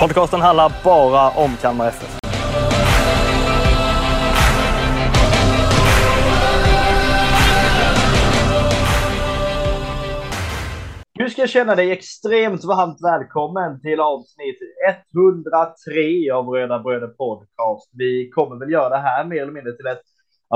Podcasten 0.00 0.40
handlar 0.40 0.72
bara 0.84 1.30
om 1.44 1.56
Kalmar 1.62 1.88
FF. 1.88 2.18
Du 11.14 11.30
ska 11.30 11.46
känna 11.46 11.74
dig 11.74 11.90
extremt 11.90 12.64
varmt 12.64 12.98
välkommen 13.02 13.80
till 13.80 14.00
avsnitt 14.00 14.58
103 15.14 16.30
av 16.30 16.48
Röda 16.48 16.78
Bröder 16.78 17.08
Podcast. 17.08 17.90
Vi 17.92 18.30
kommer 18.30 18.56
väl 18.56 18.72
göra 18.72 18.88
det 18.88 19.02
här 19.02 19.24
mer 19.24 19.42
eller 19.42 19.52
mindre 19.52 19.76
till 19.76 19.86
ett 19.86 20.02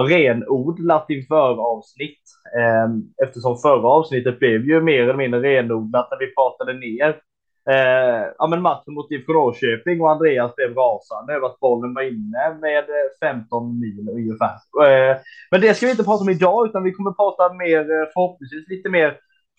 renodlat 0.09 1.07
inför 1.09 1.73
avsnitt. 1.73 2.23
Ehm, 2.59 3.03
eftersom 3.27 3.59
förra 3.59 3.89
avsnittet 3.89 4.39
blev 4.39 4.65
ju 4.65 4.81
mer 4.81 5.03
eller 5.03 5.15
mindre 5.15 5.41
renodlat 5.41 6.09
när 6.11 6.19
vi 6.19 6.35
pratade 6.35 6.73
ner 6.73 7.21
eh, 7.71 8.25
ja, 8.39 8.47
men 8.51 8.63
matchen 8.63 8.95
mot 8.95 9.11
IFK 9.11 9.33
Norrköping 9.33 10.01
och 10.01 10.11
Andreas 10.11 10.55
blev 10.57 10.75
rasande 10.75 11.35
över 11.35 11.47
att 11.47 11.61
bollen 11.61 11.95
var 11.95 12.03
inne 12.03 12.59
med 12.61 12.85
eh, 12.85 13.29
15 13.29 13.81
mil 13.81 14.09
ungefär. 14.11 14.55
Eh, 14.87 15.17
men 15.51 15.61
det 15.61 15.75
ska 15.75 15.87
vi 15.87 15.93
inte 15.93 16.05
prata 16.05 16.23
om 16.23 16.31
idag 16.31 16.67
utan 16.69 16.83
vi 16.83 16.93
kommer 16.93 17.11
prata 17.11 17.53
mer 17.53 17.81
eh, 17.81 18.07
förhoppningsvis 18.15 18.69
lite 18.69 18.89
mer 18.89 19.19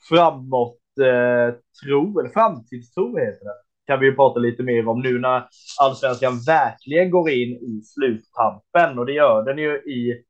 framåt 0.10 0.80
eh, 1.02 1.56
tro, 1.84 2.20
eller 2.20 2.30
framtidstro 2.30 3.18
heter 3.18 3.46
det, 3.46 3.56
kan 3.88 4.00
vi 4.00 4.06
ju 4.06 4.16
prata 4.16 4.40
lite 4.40 4.64
mer 4.64 4.88
om 4.88 5.02
nu 5.02 5.20
när 5.20 5.48
allsvenskan 5.82 6.40
verkligen 6.48 7.12
går 7.12 7.30
in 7.30 7.50
i 7.50 7.82
sluttampen 7.84 9.00
och 9.00 9.06
det 9.06 9.14
gör 9.14 9.44
den 9.44 9.58
ju 9.58 9.76
i, 9.78 10.24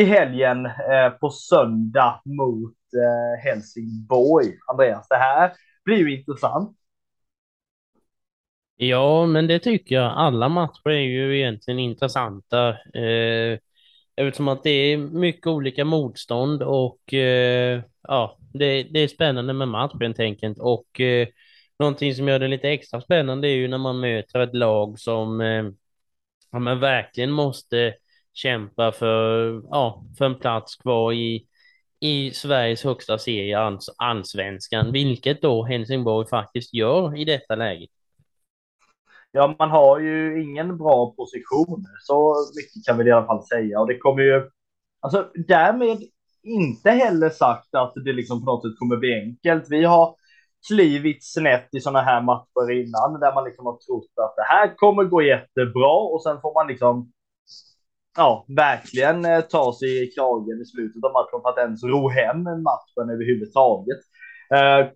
i 0.00 0.04
helgen 0.04 0.66
eh, 0.66 1.10
på 1.20 1.30
söndag 1.30 2.20
mot 2.24 2.76
eh, 2.94 3.44
Helsingborg. 3.44 4.46
Andreas, 4.66 5.08
det 5.08 5.16
här 5.16 5.52
blir 5.84 5.96
ju 5.96 6.18
intressant. 6.18 6.76
Ja, 8.76 9.26
men 9.26 9.46
det 9.46 9.58
tycker 9.58 9.94
jag. 9.94 10.12
Alla 10.16 10.48
matcher 10.48 10.88
är 10.90 11.00
ju 11.00 11.38
egentligen 11.38 11.78
intressanta. 11.80 12.68
Eh, 12.94 13.58
eftersom 14.16 14.48
att 14.48 14.62
det 14.62 14.70
är 14.70 14.96
mycket 14.98 15.46
olika 15.46 15.84
motstånd 15.84 16.62
och 16.62 17.14
eh, 17.14 17.82
ja, 18.02 18.38
det, 18.54 18.82
det 18.82 19.00
är 19.00 19.08
spännande 19.08 19.52
med 19.52 19.68
matchen 19.68 19.98
helt 20.02 20.20
enkelt. 20.20 20.58
Och 20.58 21.00
eh, 21.00 21.28
någonting 21.78 22.14
som 22.14 22.28
gör 22.28 22.38
det 22.38 22.48
lite 22.48 22.68
extra 22.70 23.00
spännande 23.00 23.48
är 23.48 23.54
ju 23.54 23.68
när 23.68 23.78
man 23.78 24.00
möter 24.00 24.40
ett 24.40 24.54
lag 24.54 24.98
som 24.98 25.40
eh, 25.40 25.64
ja, 26.52 26.58
men 26.58 26.80
verkligen 26.80 27.30
måste 27.32 27.94
kämpa 28.34 28.92
för, 28.92 29.52
ja, 29.70 30.04
för 30.18 30.24
en 30.26 30.38
plats 30.38 30.76
kvar 30.76 31.12
i, 31.12 31.46
i 32.00 32.30
Sveriges 32.30 32.84
högsta 32.84 33.18
serie, 33.18 33.58
alls- 33.58 33.94
allsvenskan, 33.98 34.92
vilket 34.92 35.42
då 35.42 35.64
Helsingborg 35.64 36.28
faktiskt 36.28 36.74
gör 36.74 37.18
i 37.18 37.24
detta 37.24 37.56
läget. 37.56 37.90
Ja, 39.32 39.54
man 39.58 39.70
har 39.70 39.98
ju 39.98 40.42
ingen 40.42 40.78
bra 40.78 41.14
position, 41.16 41.84
så 42.02 42.34
mycket 42.56 42.86
kan 42.86 42.98
vi 42.98 43.08
i 43.08 43.12
alla 43.12 43.26
fall 43.26 43.46
säga. 43.46 43.80
Och 43.80 43.86
det 43.86 43.98
kommer 43.98 44.22
ju, 44.22 44.50
alltså 45.00 45.30
därmed 45.48 45.98
inte 46.42 46.90
heller 46.90 47.30
sagt 47.30 47.74
att 47.74 47.92
det 48.04 48.12
liksom 48.12 48.44
på 48.44 48.46
något 48.46 48.62
sätt 48.62 48.78
kommer 48.78 48.96
bli 48.96 49.14
enkelt. 49.14 49.64
Vi 49.70 49.84
har 49.84 50.14
klivit 50.68 51.24
snett 51.24 51.68
i 51.72 51.80
sådana 51.80 52.00
här 52.00 52.22
matcher 52.22 52.70
innan 52.70 53.20
där 53.20 53.34
man 53.34 53.44
liksom 53.44 53.66
har 53.66 53.78
trott 53.86 54.12
att 54.24 54.36
det 54.36 54.42
här 54.42 54.76
kommer 54.76 55.04
gå 55.04 55.22
jättebra 55.22 55.96
och 56.12 56.22
sen 56.22 56.40
får 56.40 56.54
man 56.54 56.66
liksom 56.66 57.12
ja, 58.16 58.44
verkligen 58.48 59.24
eh, 59.24 59.40
ta 59.40 59.72
sig 59.78 60.04
i 60.04 60.10
kragen 60.10 60.60
i 60.62 60.64
slutet 60.64 61.04
av 61.04 61.12
matchen 61.12 61.40
för 61.42 61.48
att 61.48 61.58
ens 61.58 61.84
ro 61.84 62.08
hem 62.08 62.42
matchen 62.42 63.10
överhuvudtaget. 63.14 64.00
Eh, 64.54 64.86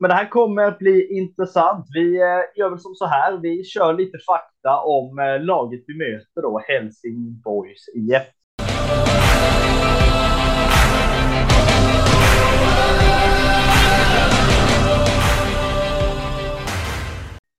men 0.00 0.08
det 0.08 0.14
här 0.14 0.28
kommer 0.28 0.62
att 0.62 0.78
bli 0.78 1.18
intressant. 1.18 1.86
Vi 1.94 2.16
eh, 2.16 2.58
gör 2.58 2.70
väl 2.70 2.78
som 2.78 2.94
så 2.94 3.06
här. 3.06 3.36
Vi 3.36 3.64
kör 3.64 3.92
lite 3.92 4.18
fakta 4.26 4.80
om 4.80 5.18
eh, 5.18 5.40
laget 5.40 5.84
vi 5.86 5.98
möter 5.98 6.42
då, 6.42 6.62
Helsingborgs 6.68 7.88
IF. 7.94 8.22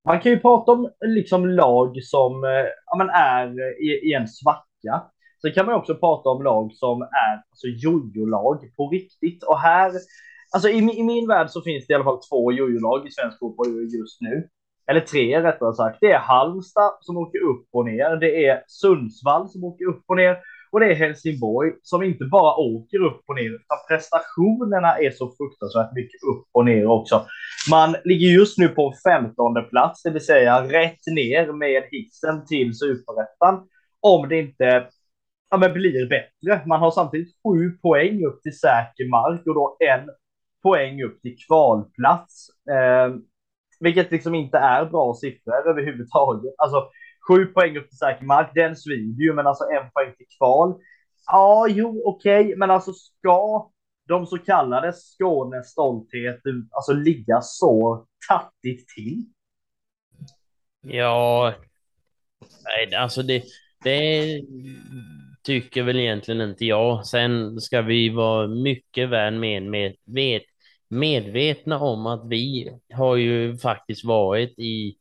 Man 0.05 0.19
kan 0.19 0.31
ju 0.31 0.39
prata 0.39 0.71
om 0.71 0.89
liksom 1.05 1.47
lag 1.47 2.03
som 2.03 2.43
eh, 2.43 2.49
ja, 2.85 2.97
men 2.97 3.09
är 3.09 3.81
i, 3.83 4.09
i 4.09 4.13
en 4.13 4.27
svacka. 4.27 5.03
Sen 5.41 5.51
kan 5.53 5.65
man 5.65 5.75
också 5.75 5.95
prata 5.95 6.29
om 6.29 6.43
lag 6.43 6.73
som 6.73 7.01
är 7.01 7.35
alltså, 7.49 7.67
jojo-lag 7.67 8.75
på 8.77 8.89
riktigt. 8.89 9.43
Och 9.43 9.59
här, 9.59 9.91
alltså 10.51 10.69
i, 10.69 10.77
i 10.77 11.03
min 11.03 11.27
värld 11.27 11.49
så 11.49 11.61
finns 11.61 11.87
det 11.87 11.91
i 11.91 11.95
alla 11.95 12.03
fall 12.03 12.21
två 12.29 12.51
jojo-lag 12.51 13.07
i 13.07 13.11
svensk 13.11 13.39
fotboll 13.39 13.67
just 13.67 14.21
nu. 14.21 14.47
Eller 14.91 15.01
tre 15.01 15.43
rättare 15.43 15.73
sagt. 15.73 15.97
Det 16.01 16.11
är 16.11 16.19
Halmstad 16.19 16.97
som 17.01 17.17
åker 17.17 17.39
upp 17.39 17.67
och 17.71 17.85
ner. 17.85 18.15
Det 18.15 18.45
är 18.45 18.63
Sundsvall 18.67 19.49
som 19.49 19.63
åker 19.63 19.85
upp 19.85 20.03
och 20.07 20.17
ner. 20.17 20.37
Och 20.71 20.79
det 20.79 20.85
är 20.85 20.95
Helsingborg 20.95 21.71
som 21.83 22.03
inte 22.03 22.25
bara 22.25 22.55
åker 22.55 22.99
upp 22.99 23.21
och 23.27 23.35
ner, 23.35 23.49
utan 23.49 23.77
prestationerna 23.87 24.97
är 24.97 25.11
så 25.11 25.33
fruktansvärt 25.37 25.93
mycket 25.95 26.23
upp 26.23 26.47
och 26.51 26.65
ner 26.65 26.85
också. 26.85 27.25
Man 27.69 27.95
ligger 28.03 28.27
just 28.27 28.57
nu 28.57 28.67
på 28.67 28.93
15 29.03 29.35
plats, 29.69 30.03
det 30.03 30.11
vill 30.11 30.25
säga 30.25 30.63
rätt 30.63 31.05
ner 31.15 31.53
med 31.53 31.83
hissen 31.91 32.45
till 32.45 32.77
superettan. 32.77 33.67
Om 34.01 34.29
det 34.29 34.39
inte 34.39 34.87
ja, 35.49 35.57
men 35.57 35.73
blir 35.73 36.09
bättre. 36.09 36.67
Man 36.67 36.79
har 36.79 36.91
samtidigt 36.91 37.35
sju 37.43 37.71
poäng 37.81 38.25
upp 38.25 38.41
till 38.41 38.59
säker 38.59 39.09
mark 39.09 39.47
och 39.47 39.55
då 39.55 39.77
en 39.79 40.09
poäng 40.63 41.03
upp 41.03 41.21
till 41.21 41.35
kvalplats. 41.47 42.47
Eh, 42.71 43.15
vilket 43.79 44.11
liksom 44.11 44.35
inte 44.35 44.57
är 44.57 44.85
bra 44.85 45.13
siffror 45.13 45.69
överhuvudtaget. 45.69 46.53
Alltså 46.57 46.89
sju 47.27 47.45
poäng 47.45 47.77
upp 47.77 47.89
till 47.89 47.97
säker 47.97 48.25
mark, 48.25 48.51
den 48.55 48.75
svider 48.75 49.23
ju, 49.23 49.33
men 49.33 49.47
alltså 49.47 49.63
en 49.63 49.91
poäng 49.91 50.13
till 50.17 50.27
kval. 50.37 50.75
Ja, 51.25 51.67
jo, 51.69 52.01
okej, 52.05 52.45
okay. 52.45 52.55
men 52.55 52.71
alltså 52.71 52.93
ska 52.93 53.69
de 54.07 54.25
så 54.25 54.37
kallade 54.37 54.93
Skånes 54.93 55.67
stolthet 55.67 56.41
alltså 56.71 56.93
ligga 56.93 57.41
så 57.41 58.05
tattigt 58.29 58.87
till? 58.87 59.25
Ja, 60.81 61.53
nej, 62.63 62.95
alltså 62.95 63.23
det, 63.23 63.43
det 63.83 64.41
tycker 65.49 65.83
väl 65.83 65.99
egentligen 65.99 66.41
inte 66.41 66.65
jag. 66.65 67.05
Sen 67.05 67.61
ska 67.61 67.81
vi 67.81 68.09
vara 68.09 68.47
mycket 68.47 69.09
väl 69.09 69.33
med, 69.33 69.63
med, 69.63 69.95
med, 70.05 70.41
medvetna 70.89 71.79
om 71.79 72.05
att 72.05 72.29
vi 72.29 72.71
har 72.93 73.15
ju 73.15 73.57
faktiskt 73.57 74.05
varit 74.05 74.59
i, 74.59 74.95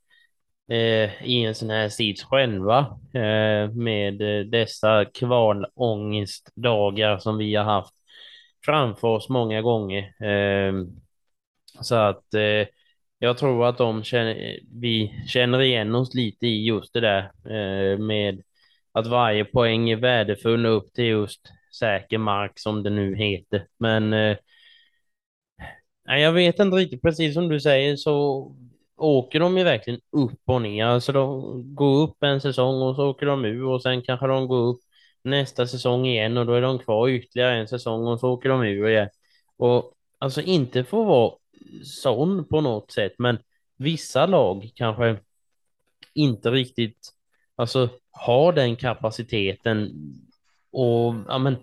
eh, 0.68 1.24
i 1.24 1.44
en 1.44 1.54
sån 1.54 1.70
här 1.70 1.88
sits 1.88 2.24
själva 2.24 2.78
eh, 3.14 3.70
med 3.70 4.22
eh, 4.22 4.40
dessa 4.44 5.04
kvalångestdagar 5.04 7.18
som 7.18 7.38
vi 7.38 7.54
har 7.54 7.64
haft 7.64 7.94
framför 8.64 9.08
oss 9.08 9.28
många 9.28 9.62
gånger. 9.62 10.24
Eh, 10.24 10.72
så 11.80 11.94
att 11.94 12.34
eh, 12.34 12.66
jag 13.18 13.38
tror 13.38 13.66
att 13.66 13.78
de 13.78 14.04
känner, 14.04 14.58
vi 14.80 15.24
känner 15.26 15.60
igen 15.60 15.94
oss 15.94 16.14
lite 16.14 16.46
i 16.46 16.66
just 16.66 16.92
det 16.92 17.00
där 17.00 17.22
eh, 17.44 17.98
med 17.98 18.42
att 18.92 19.06
varje 19.06 19.44
poäng 19.44 19.90
är 19.90 19.96
värdefull 19.96 20.66
upp 20.66 20.92
till 20.92 21.04
just 21.04 21.40
säker 21.78 22.18
mark 22.18 22.52
som 22.58 22.82
det 22.82 22.90
nu 22.90 23.16
heter. 23.16 23.66
Men 23.78 24.12
eh, 24.12 24.36
jag 26.04 26.32
vet 26.32 26.58
inte 26.58 26.76
riktigt, 26.76 27.02
precis 27.02 27.34
som 27.34 27.48
du 27.48 27.60
säger 27.60 27.96
så 27.96 28.46
åker 28.96 29.40
de 29.40 29.58
ju 29.58 29.64
verkligen 29.64 30.00
upp 30.12 30.40
och 30.44 30.62
ner. 30.62 30.84
Alltså 30.84 31.12
de 31.12 31.74
går 31.74 32.02
upp 32.02 32.22
en 32.22 32.40
säsong 32.40 32.82
och 32.82 32.96
så 32.96 33.08
åker 33.08 33.26
de 33.26 33.44
ur 33.44 33.64
och 33.64 33.82
sen 33.82 34.02
kanske 34.02 34.26
de 34.26 34.48
går 34.48 34.66
upp 34.66 34.80
nästa 35.22 35.66
säsong 35.66 36.06
igen 36.06 36.36
och 36.36 36.46
då 36.46 36.52
är 36.52 36.62
de 36.62 36.78
kvar 36.78 37.08
ytterligare 37.08 37.56
en 37.56 37.68
säsong 37.68 38.06
och 38.06 38.20
så 38.20 38.28
åker 38.30 38.48
de 38.48 38.62
ur 38.62 38.88
igen. 38.88 39.08
Och 39.56 39.92
alltså 40.18 40.42
inte 40.42 40.84
få 40.84 41.04
vara 41.04 41.32
sån 41.84 42.44
på 42.48 42.60
något 42.60 42.92
sätt, 42.92 43.12
men 43.18 43.38
vissa 43.76 44.26
lag 44.26 44.70
kanske 44.74 45.16
inte 46.14 46.50
riktigt 46.50 47.10
alltså 47.56 47.88
har 48.18 48.52
den 48.52 48.76
kapaciteten 48.76 49.92
och 50.72 51.14
ja, 51.28 51.38
men, 51.38 51.56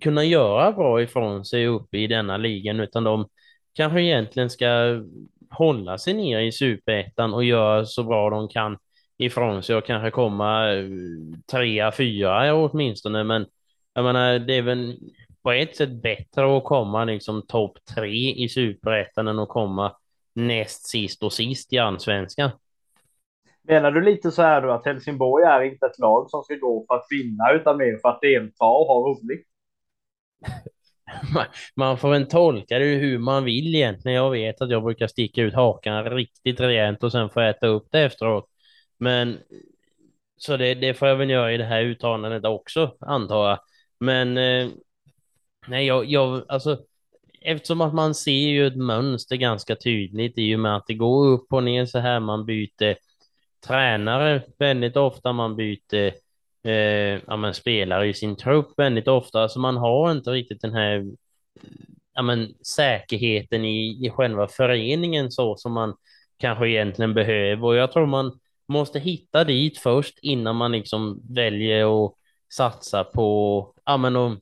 kunna 0.00 0.24
göra 0.24 0.72
bra 0.72 1.02
ifrån 1.02 1.44
sig 1.44 1.66
uppe 1.66 1.98
i 1.98 2.06
denna 2.06 2.36
ligan, 2.36 2.80
utan 2.80 3.04
de 3.04 3.28
kanske 3.74 4.02
egentligen 4.02 4.50
ska 4.50 5.02
hålla 5.50 5.98
sig 5.98 6.14
ner 6.14 6.40
i 6.40 6.52
superettan 6.52 7.34
och 7.34 7.44
göra 7.44 7.86
så 7.86 8.02
bra 8.02 8.30
de 8.30 8.48
kan 8.48 8.78
ifrån 9.18 9.62
sig 9.62 9.76
och 9.76 9.86
kanske 9.86 10.10
komma 10.10 10.72
eh, 10.72 10.84
trea, 11.52 11.92
fyra 11.92 12.54
åtminstone. 12.54 13.24
Men 13.24 13.46
jag 13.94 14.04
menar, 14.04 14.38
det 14.38 14.54
är 14.54 14.62
väl 14.62 14.98
på 15.42 15.52
ett 15.52 15.76
sätt 15.76 16.02
bättre 16.02 16.56
att 16.56 16.64
komma 16.64 17.04
liksom 17.04 17.46
topp 17.46 17.78
tre 17.94 18.32
i 18.32 18.48
superettan 18.48 19.28
än 19.28 19.38
att 19.38 19.48
komma 19.48 19.96
näst 20.34 20.86
sist 20.86 21.22
och 21.22 21.32
sist 21.32 21.72
i 21.72 21.78
allsvenskan. 21.78 22.50
Menar 23.68 23.90
du 23.90 24.00
lite 24.00 24.30
så 24.30 24.42
här 24.42 24.62
då 24.62 24.70
att 24.70 24.86
Helsingborg 24.86 25.44
är 25.44 25.62
inte 25.62 25.86
ett 25.86 25.98
lag 25.98 26.30
som 26.30 26.42
ska 26.42 26.54
gå 26.54 26.84
för 26.88 26.94
att 26.94 27.06
vinna 27.10 27.52
utan 27.52 27.76
mer 27.76 27.98
för 28.02 28.08
att 28.08 28.20
delta 28.20 28.64
och 28.64 28.86
ha 28.86 28.94
roligt? 28.94 29.46
man 31.76 31.98
får 31.98 32.10
väl 32.10 32.26
tolka 32.26 32.78
det 32.78 32.84
hur 32.84 33.18
man 33.18 33.44
vill 33.44 33.74
egentligen. 33.74 34.16
Jag 34.16 34.30
vet 34.30 34.60
att 34.60 34.70
jag 34.70 34.82
brukar 34.82 35.06
sticka 35.06 35.42
ut 35.42 35.54
hakan 35.54 36.04
riktigt 36.04 36.60
rejält 36.60 37.02
och 37.02 37.12
sen 37.12 37.30
få 37.30 37.40
äta 37.40 37.66
upp 37.66 37.88
det 37.90 38.00
efteråt. 38.00 38.48
Men 38.98 39.38
så 40.36 40.56
det, 40.56 40.74
det 40.74 40.94
får 40.94 41.08
jag 41.08 41.16
väl 41.16 41.30
göra 41.30 41.52
i 41.52 41.56
det 41.56 41.64
här 41.64 41.82
uttalandet 41.82 42.44
också, 42.44 42.96
antar 43.00 43.48
jag. 43.48 43.58
Men 44.00 44.38
eh, 44.38 44.68
nej, 45.66 45.86
jag, 45.86 46.04
jag, 46.04 46.42
alltså 46.48 46.78
eftersom 47.40 47.80
att 47.80 47.94
man 47.94 48.14
ser 48.14 48.48
ju 48.48 48.66
ett 48.66 48.76
mönster 48.76 49.36
ganska 49.36 49.76
tydligt 49.76 50.38
i 50.38 50.56
och 50.56 50.60
med 50.60 50.76
att 50.76 50.86
det 50.86 50.94
går 50.94 51.26
upp 51.26 51.52
och 51.52 51.64
ner 51.64 51.86
så 51.86 51.98
här. 51.98 52.20
Man 52.20 52.46
byter 52.46 52.96
tränare 53.66 54.42
väldigt 54.58 54.96
ofta, 54.96 55.32
man 55.32 55.56
byter 55.56 56.12
eh, 56.64 57.20
ja, 57.26 57.36
man 57.36 57.54
spelare 57.54 58.08
i 58.08 58.14
sin 58.14 58.36
trupp 58.36 58.68
väldigt 58.76 59.08
ofta, 59.08 59.48
så 59.48 59.60
man 59.60 59.76
har 59.76 60.12
inte 60.12 60.30
riktigt 60.30 60.60
den 60.60 60.74
här 60.74 61.04
ja, 62.14 62.22
men, 62.22 62.54
säkerheten 62.76 63.64
i, 63.64 64.06
i 64.06 64.10
själva 64.10 64.48
föreningen 64.48 65.30
så 65.30 65.56
som 65.56 65.72
man 65.72 65.94
kanske 66.38 66.68
egentligen 66.68 67.14
behöver. 67.14 67.64
Och 67.64 67.76
jag 67.76 67.92
tror 67.92 68.06
man 68.06 68.38
måste 68.68 68.98
hitta 68.98 69.44
dit 69.44 69.78
först 69.78 70.18
innan 70.22 70.56
man 70.56 70.72
liksom 70.72 71.22
väljer 71.30 72.06
att 72.06 72.12
satsa 72.52 73.04
på, 73.04 73.72
ja 73.84 73.96
men 73.96 74.16
och, 74.16 74.32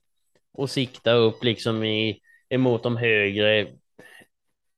och 0.52 0.70
sikta 0.70 1.12
upp 1.12 1.44
liksom 1.44 1.84
i, 1.84 2.20
emot 2.48 2.82
de 2.82 2.96
högre 2.96 3.68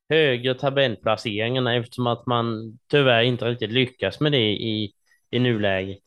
högre 0.09 0.55
tabellplaceringarna 0.55 1.77
eftersom 1.77 2.07
att 2.07 2.27
man 2.27 2.79
tyvärr 2.91 3.23
inte 3.23 3.45
riktigt 3.45 3.71
lyckas 3.71 4.21
med 4.21 4.33
det 4.33 4.53
i, 4.53 4.93
i 5.31 5.39
nuläget. 5.39 5.99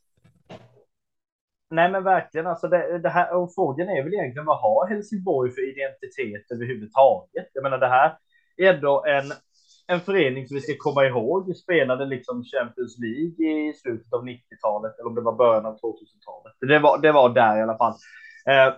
Nej 1.72 1.92
men 1.92 2.04
verkligen, 2.04 2.48
alltså 2.48 2.68
det, 2.68 3.00
det 3.00 3.10
här, 3.10 3.36
och 3.36 3.54
frågan 3.56 3.90
är 3.90 4.04
väl 4.04 4.14
egentligen 4.14 4.46
vad 4.46 4.62
har 4.62 4.88
Helsingborg 4.90 5.52
för 5.52 5.72
identitet 5.72 6.52
överhuvudtaget? 6.52 7.50
Jag 7.54 7.64
menar 7.64 7.78
det 7.78 7.88
här 7.88 8.18
är 8.58 8.74
ändå 8.74 9.06
en, 9.06 9.32
en 9.88 10.00
förening 10.00 10.48
som 10.48 10.56
vi 10.56 10.62
ska 10.62 10.74
komma 10.78 11.06
ihåg 11.06 11.56
spelade 11.56 12.06
liksom 12.06 12.44
Champions 12.44 12.98
League 13.00 13.70
i 13.70 13.74
slutet 13.74 14.14
av 14.14 14.24
90-talet 14.26 15.00
eller 15.00 15.10
om 15.10 15.16
det 15.16 15.22
var 15.22 15.36
början 15.36 15.66
av 15.66 15.74
2000-talet. 15.74 16.54
Det 16.60 16.80
var, 16.80 16.98
det 16.98 17.12
var 17.12 17.30
där 17.30 17.58
i 17.58 17.62
alla 17.62 17.78
fall. 17.78 17.94
Eh, 18.50 18.74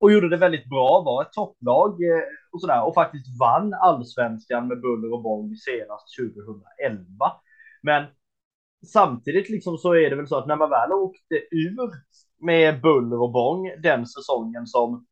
och 0.00 0.12
gjorde 0.12 0.28
det 0.28 0.36
väldigt 0.36 0.68
bra, 0.68 1.02
var 1.06 1.22
ett 1.22 1.32
topplag 1.32 1.90
eh, 1.90 2.22
och 2.52 2.60
sådär 2.60 2.86
och 2.86 2.94
faktiskt 2.94 3.40
vann 3.40 3.74
allsvenskan 3.74 4.68
med 4.68 4.80
buller 4.80 5.12
och 5.12 5.22
bång 5.22 5.56
senast 5.56 6.16
2011. 6.16 7.06
Men 7.82 8.04
samtidigt 8.86 9.48
liksom 9.48 9.78
så 9.78 9.94
är 9.94 10.10
det 10.10 10.16
väl 10.16 10.28
så 10.28 10.38
att 10.38 10.46
när 10.46 10.56
man 10.56 10.70
väl 10.70 10.92
åkte 10.92 11.34
ur 11.50 11.90
med 12.46 12.80
buller 12.80 13.22
och 13.22 13.32
bång 13.32 13.70
den 13.82 14.06
säsongen 14.06 14.66
som 14.66 15.06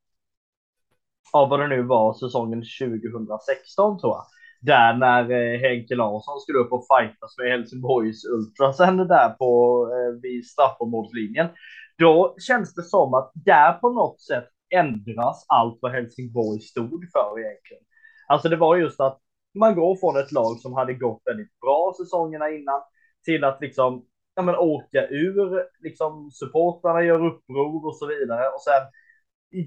av 1.33 1.49
vad 1.49 1.61
det 1.61 1.67
nu 1.67 1.83
var 1.83 2.15
säsongen 2.15 2.63
2016 2.81 4.01
tror 4.01 4.13
jag. 4.13 4.25
Där 4.61 4.95
när 4.99 5.23
eh, 5.31 5.61
Henke 5.61 5.95
Larsson 5.95 6.41
skulle 6.41 6.59
upp 6.59 6.73
och 6.73 6.87
fightas 6.87 7.39
med 7.39 7.51
Helsingborgs 7.51 8.25
Ultrasen 8.25 8.97
där 8.97 9.29
på 9.29 9.51
eh, 9.93 10.21
vid 10.23 10.47
straffområdeslinjen. 10.47 11.49
Då 11.99 12.37
känns 12.39 12.75
det 12.75 12.83
som 12.83 13.15
att 13.15 13.33
där 13.35 13.73
på 13.73 13.89
något 13.93 14.21
sätt 14.21 14.49
ändras 14.75 15.45
allt 15.49 15.79
vad 15.83 15.93
Helsingborg 15.93 16.61
stod 16.61 17.05
för 17.13 17.41
egentligen. 17.41 17.83
Alltså 18.29 18.49
det 18.49 18.57
var 18.57 18.77
just 18.77 19.01
att 19.01 19.21
man 19.55 19.75
går 19.75 19.97
från 19.97 20.17
ett 20.17 20.33
lag 20.33 20.59
som 20.61 20.73
hade 20.73 20.95
gått 20.95 21.23
väldigt 21.25 21.61
bra 21.61 21.95
säsongerna 21.99 22.51
innan 22.51 22.81
till 23.25 23.45
att 23.45 23.61
liksom 23.61 24.07
ja, 24.35 24.43
men 24.43 24.57
åka 24.57 25.09
ur, 25.09 25.65
liksom 25.81 26.31
supportrarna 26.31 27.03
gör 27.03 27.27
uppror 27.27 27.87
och 27.87 27.97
så 27.97 28.07
vidare 28.07 28.49
och 28.49 28.63
sen 28.63 28.83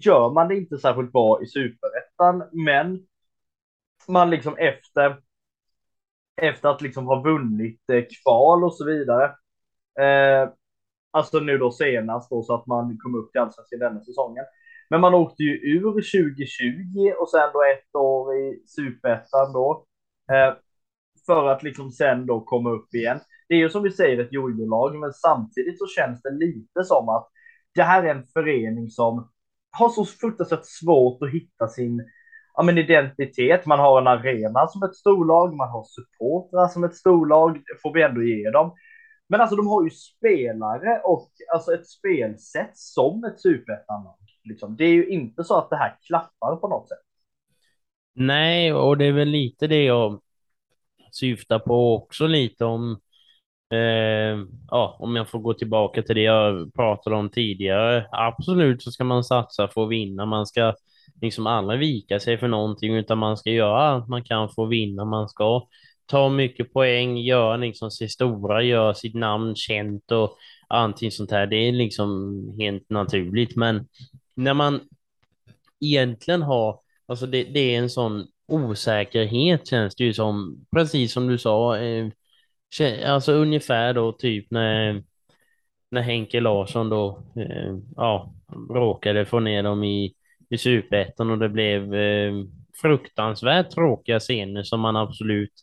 gör 0.02 0.30
man 0.30 0.48
det 0.48 0.56
inte 0.56 0.78
särskilt 0.78 1.12
bra 1.12 1.42
i 1.44 1.48
superettan, 1.48 2.44
men 2.52 3.08
man 4.08 4.30
liksom 4.30 4.58
efter 4.58 5.18
efter 6.42 6.70
att 6.70 6.82
liksom 6.82 7.06
ha 7.06 7.22
vunnit 7.22 7.90
eh, 7.90 8.04
kval 8.24 8.64
och 8.64 8.74
så 8.74 8.86
vidare. 8.86 9.26
Eh, 10.00 10.50
alltså 11.12 11.40
nu 11.40 11.58
då 11.58 11.72
senast 11.72 12.30
då 12.30 12.44
så 12.44 12.56
att 12.56 12.68
man 12.68 12.98
kom 12.98 13.16
upp 13.16 13.32
till 13.32 13.42
allsvenskan 13.42 13.80
denna 13.80 14.04
säsongen. 14.04 14.46
Men 14.90 15.02
man 15.02 15.14
åkte 15.14 15.44
ju 15.44 15.78
ur 15.78 15.92
2020 15.92 17.14
och 17.20 17.30
sen 17.30 17.50
då 17.54 17.64
ett 17.64 17.96
år 17.96 18.36
i 18.36 18.64
superettan 18.68 19.54
då. 19.54 19.86
Eh, 20.32 20.54
för 21.26 21.48
att 21.48 21.64
liksom 21.64 21.92
sen 21.92 22.26
då 22.26 22.42
komma 22.42 22.70
upp 22.70 22.94
igen. 22.94 23.20
Det 23.50 23.56
är 23.56 23.60
ju 23.60 23.70
som 23.70 23.84
vi 23.84 23.92
säger 23.92 24.20
ett 24.20 24.34
jojo-lag, 24.34 24.96
men 24.96 25.14
samtidigt 25.14 25.80
så 25.80 25.88
känns 25.88 26.22
det 26.22 26.32
lite 26.32 26.84
som 26.84 27.10
att 27.10 27.28
det 27.76 27.84
här 27.84 28.04
är 28.04 28.16
en 28.16 28.24
förening 28.34 28.90
som 28.90 29.30
har 29.72 29.90
så 29.90 30.06
fruktansvärt 30.06 30.66
svårt 30.66 31.24
att 31.24 31.34
hitta 31.34 31.68
sin 31.68 32.06
ja, 32.54 32.64
men 32.64 32.78
identitet. 32.78 33.66
Man 33.66 33.80
har 33.80 34.02
en 34.02 34.08
arena 34.08 34.68
som 34.68 34.84
ett 34.84 34.96
storlag, 34.96 35.56
man 35.56 35.70
har 35.70 35.84
supportrar 35.84 36.68
som 36.68 36.84
ett 36.84 36.96
storlag, 36.96 37.54
det 37.56 37.82
får 37.82 37.94
vi 37.94 38.02
ändå 38.02 38.24
ge 38.24 38.50
dem. 38.50 38.76
Men 39.30 39.42
alltså 39.42 39.56
de 39.56 39.68
har 39.68 39.84
ju 39.84 39.90
spelare 39.90 41.02
och 41.04 41.32
alltså 41.54 41.74
ett 41.74 41.88
spelsätt 41.88 42.78
som 42.78 43.24
ett 43.24 43.42
superettanlag. 43.42 44.27
Liksom. 44.48 44.76
Det 44.76 44.84
är 44.86 44.94
ju 44.94 45.08
inte 45.08 45.44
så 45.44 45.58
att 45.58 45.70
det 45.70 45.78
här 45.78 45.98
klaffar 46.08 46.56
på 46.56 46.68
något 46.68 46.90
sätt. 46.90 46.98
Nej, 48.14 48.74
och 48.74 48.98
det 48.98 49.06
är 49.06 49.12
väl 49.12 49.28
lite 49.28 49.68
det 49.68 49.84
jag 49.84 50.22
syftar 51.12 51.60
på 51.60 51.96
också 51.96 52.28
lite 52.28 52.66
om 52.66 53.00
Eh, 53.74 54.46
ja, 54.70 54.98
om 55.00 55.16
jag 55.16 55.30
får 55.30 55.40
gå 55.40 55.54
tillbaka 55.54 56.02
till 56.02 56.16
det 56.16 56.22
jag 56.22 56.74
pratade 56.74 57.16
om 57.16 57.30
tidigare. 57.30 58.08
Absolut 58.12 58.84
så 58.84 58.92
ska 58.92 59.04
man 59.04 59.24
satsa 59.24 59.68
för 59.68 59.84
att 59.84 59.90
vinna. 59.90 60.26
Man 60.26 60.46
ska 60.46 60.74
liksom 61.22 61.48
aldrig 61.48 61.80
vika 61.80 62.20
sig 62.20 62.38
för 62.38 62.48
någonting 62.48 62.96
utan 62.96 63.18
man 63.18 63.38
ska 63.38 63.50
göra 63.50 63.82
allt 63.82 64.08
man 64.08 64.24
kan 64.24 64.50
för 64.50 64.64
att 64.64 64.70
vinna. 64.70 65.06
Man 65.06 65.30
ska 65.30 65.68
ta 66.06 66.30
mycket 66.30 66.74
poäng, 66.74 67.18
göra 67.18 67.58
liksom 67.58 67.92
sig 67.92 68.10
stora, 68.10 68.64
göra 68.64 68.94
sitt 68.94 69.16
namn 69.16 69.56
känt 69.56 70.12
och 70.12 70.38
allting 70.68 71.12
sånt 71.12 71.32
här. 71.32 71.48
Det 71.48 71.56
är 71.68 71.72
liksom 71.72 72.34
helt 72.60 72.90
naturligt. 72.90 73.56
Men 73.56 73.88
när 74.38 74.54
man 74.54 74.82
egentligen 75.80 76.42
har, 76.42 76.80
alltså 77.06 77.26
det, 77.26 77.44
det 77.44 77.76
är 77.76 77.80
en 77.80 77.90
sån 77.90 78.28
osäkerhet 78.48 79.68
känns 79.68 79.96
det 79.96 80.04
ju 80.04 80.14
som, 80.14 80.66
precis 80.72 81.14
som 81.14 81.28
du 81.28 81.38
sa, 81.38 81.78
eh, 81.78 82.08
Alltså 83.06 83.32
ungefär 83.32 83.94
då 83.94 84.12
typ 84.12 84.52
när, 84.52 85.04
när 85.92 86.02
Henke 86.02 86.40
Larsson 86.40 86.90
då 86.90 87.24
eh, 87.36 87.78
ja, 87.96 88.34
råkade 88.70 89.26
få 89.26 89.40
ner 89.40 89.64
dem 89.64 89.84
i, 89.84 90.14
i 90.50 90.58
superettan 90.58 91.32
och 91.32 91.40
det 91.40 91.50
blev 91.50 91.94
eh, 91.96 92.34
fruktansvärt 92.82 93.72
tråkiga 93.72 94.20
scener 94.20 94.64
som 94.64 94.80
man 94.80 94.96
absolut 94.96 95.54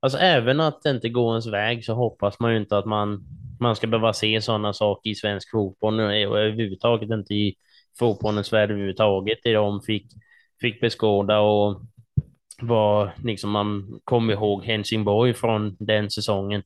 Alltså 0.00 0.18
även 0.18 0.60
att 0.60 0.82
det 0.82 0.90
inte 0.90 1.08
går 1.08 1.30
ens 1.30 1.46
väg 1.46 1.84
så 1.84 1.94
hoppas 1.94 2.40
man 2.40 2.52
ju 2.52 2.56
inte 2.56 2.78
att 2.78 2.86
man, 2.86 3.24
man 3.60 3.76
ska 3.76 3.86
behöva 3.86 4.12
se 4.12 4.40
sådana 4.40 4.72
saker 4.72 5.10
i 5.10 5.14
svensk 5.14 5.50
fotboll 5.50 6.00
eh, 6.00 6.06
och 6.06 6.38
överhuvudtaget 6.38 7.10
inte 7.10 7.34
i 7.34 7.54
fotbollens 8.00 8.52
värld 8.52 8.70
överhuvudtaget. 8.70 9.38
Det 9.42 9.52
de 9.52 9.80
fick, 9.82 10.06
fick 10.60 10.80
beskåda 10.80 11.40
och 11.40 11.80
vad 12.62 13.10
liksom 13.24 13.50
man 13.50 14.00
kom 14.04 14.30
ihåg 14.30 14.64
Helsingborg 14.64 15.34
från 15.34 15.76
den 15.78 16.10
säsongen. 16.10 16.62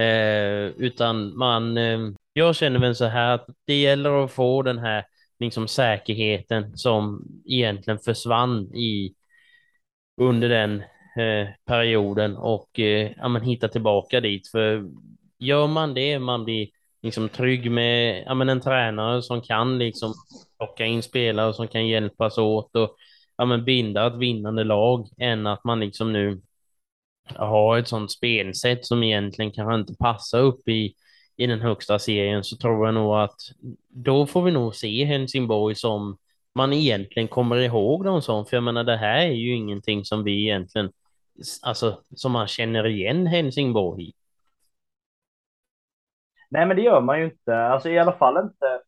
Eh, 0.00 0.66
utan 0.76 1.38
man, 1.38 1.78
eh, 1.78 1.98
jag 2.32 2.56
känner 2.56 2.78
väl 2.80 2.94
så 2.94 3.04
här 3.04 3.34
att 3.34 3.46
det 3.64 3.80
gäller 3.80 4.24
att 4.24 4.32
få 4.32 4.62
den 4.62 4.78
här 4.78 5.04
liksom 5.38 5.68
säkerheten 5.68 6.76
som 6.76 7.26
egentligen 7.44 7.98
försvann 7.98 8.74
i 8.74 9.14
under 10.20 10.48
den 10.48 10.80
eh, 11.16 11.48
perioden 11.66 12.36
och 12.36 12.80
eh, 12.80 13.12
ja, 13.16 13.28
man 13.28 13.42
hitta 13.42 13.68
tillbaka 13.68 14.20
dit. 14.20 14.48
För 14.48 14.84
gör 15.38 15.66
man 15.66 15.94
det, 15.94 16.18
man 16.18 16.44
blir 16.44 16.68
liksom 17.06 17.28
trygg 17.28 17.70
med 17.70 18.24
ja, 18.26 18.34
men 18.34 18.48
en 18.48 18.60
tränare 18.60 19.22
som 19.22 19.42
kan 19.42 19.78
liksom 19.78 20.14
plocka 20.58 20.84
in 20.84 21.02
spelare 21.02 21.54
som 21.54 21.68
kan 21.68 21.86
hjälpas 21.86 22.38
åt 22.38 22.76
och 22.76 22.96
ja, 23.36 23.44
men 23.44 23.64
binda 23.64 24.06
ett 24.06 24.18
vinnande 24.18 24.64
lag 24.64 25.08
än 25.18 25.46
att 25.46 25.64
man 25.64 25.80
liksom 25.80 26.12
nu 26.12 26.40
har 27.34 27.78
ett 27.78 27.88
sånt 27.88 28.12
spelsätt 28.12 28.86
som 28.86 29.02
egentligen 29.02 29.52
kanske 29.52 29.74
inte 29.74 29.94
passar 29.94 30.40
upp 30.40 30.68
i, 30.68 30.94
i 31.36 31.46
den 31.46 31.60
högsta 31.60 31.98
serien 31.98 32.44
så 32.44 32.56
tror 32.56 32.86
jag 32.86 32.94
nog 32.94 33.16
att 33.16 33.36
då 33.88 34.26
får 34.26 34.42
vi 34.42 34.50
nog 34.50 34.74
se 34.74 35.04
Helsingborg 35.04 35.74
som 35.74 36.18
man 36.54 36.72
egentligen 36.72 37.28
kommer 37.28 37.56
ihåg 37.56 38.04
dem 38.04 38.22
som. 38.22 38.46
För 38.46 38.56
jag 38.56 38.64
menar, 38.64 38.84
det 38.84 38.96
här 38.96 39.18
är 39.18 39.32
ju 39.32 39.54
ingenting 39.54 40.04
som 40.04 40.24
vi 40.24 40.42
egentligen, 40.42 40.90
alltså 41.62 42.00
som 42.16 42.32
man 42.32 42.46
känner 42.46 42.86
igen 42.86 43.26
Helsingborg 43.26 44.04
i. 44.08 44.12
Nej, 46.50 46.66
men 46.66 46.76
det 46.76 46.82
gör 46.82 47.00
man 47.00 47.18
ju 47.18 47.24
inte. 47.24 47.56
Alltså 47.56 47.88
i 47.88 47.98
alla 47.98 48.12
fall 48.12 48.36
inte 48.36 48.80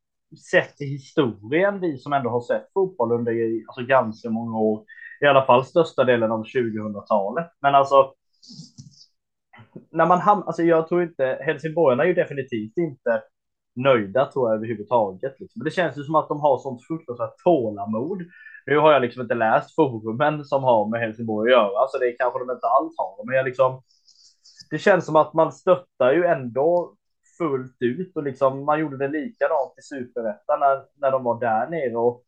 sett 0.51 0.77
till 0.77 0.87
historien, 0.87 1.81
vi 1.81 1.99
som 1.99 2.13
ändå 2.13 2.31
har 2.31 2.41
sett 2.41 2.73
fotboll 2.75 3.13
under 3.13 3.33
alltså, 3.69 3.83
ganska 3.83 4.31
många 4.31 4.59
år, 4.59 4.85
i 5.21 5.27
alla 5.27 5.47
fall 5.47 5.65
största 5.65 6.05
delen 6.05 6.33
av 6.33 6.45
2000-talet. 6.45 7.47
Men 7.61 7.75
alltså, 7.75 8.13
när 9.91 10.07
man 10.07 10.21
hamnar, 10.21 10.47
alltså 10.47 10.63
jag 10.63 10.89
tror 10.89 11.03
inte, 11.03 11.39
Helsingborgarna 11.41 12.03
är 12.03 12.07
ju 12.07 12.15
definitivt 12.15 12.77
inte 12.77 13.23
nöjda 13.77 14.27
tror 14.27 14.49
jag 14.49 14.57
överhuvudtaget. 14.57 15.41
Liksom. 15.41 15.65
Det 15.65 15.71
känns 15.71 15.99
ju 15.99 16.03
som 16.03 16.15
att 16.15 16.29
de 16.29 16.41
har 16.41 16.59
sånt 16.59 16.87
fruktansvärt 16.87 17.39
tålamod. 17.45 18.23
Nu 18.67 18.79
har 18.79 18.93
jag 18.93 19.03
liksom 19.03 19.23
inte 19.23 19.35
läst 19.35 19.75
forumen 19.75 20.45
som 20.45 20.65
har 20.65 20.89
med 20.91 21.01
Helsingborg 21.01 21.53
att 21.53 21.59
göra, 21.59 21.89
så 21.89 21.99
det 21.99 22.13
kanske 22.13 22.39
de 22.39 22.51
inte 22.51 22.67
alls 22.67 22.95
har. 22.97 23.27
Men 23.27 23.37
jag 23.37 23.45
liksom, 23.45 23.83
det 24.71 24.79
känns 24.79 25.07
som 25.07 25.17
att 25.17 25.35
man 25.35 25.53
stöttar 25.53 26.13
ju 26.13 26.25
ändå 26.25 26.95
fullt 27.39 27.77
ut 27.81 28.17
och 28.17 28.23
liksom 28.23 28.65
man 28.65 28.81
gjorde 28.81 28.97
det 28.97 29.09
likadant 29.09 29.75
i 29.79 29.83
superettan 29.83 30.61
när, 30.61 30.83
när 30.97 31.11
de 31.11 31.25
var 31.25 31.41
där 31.41 31.71
nere 31.71 31.97
och 31.97 32.25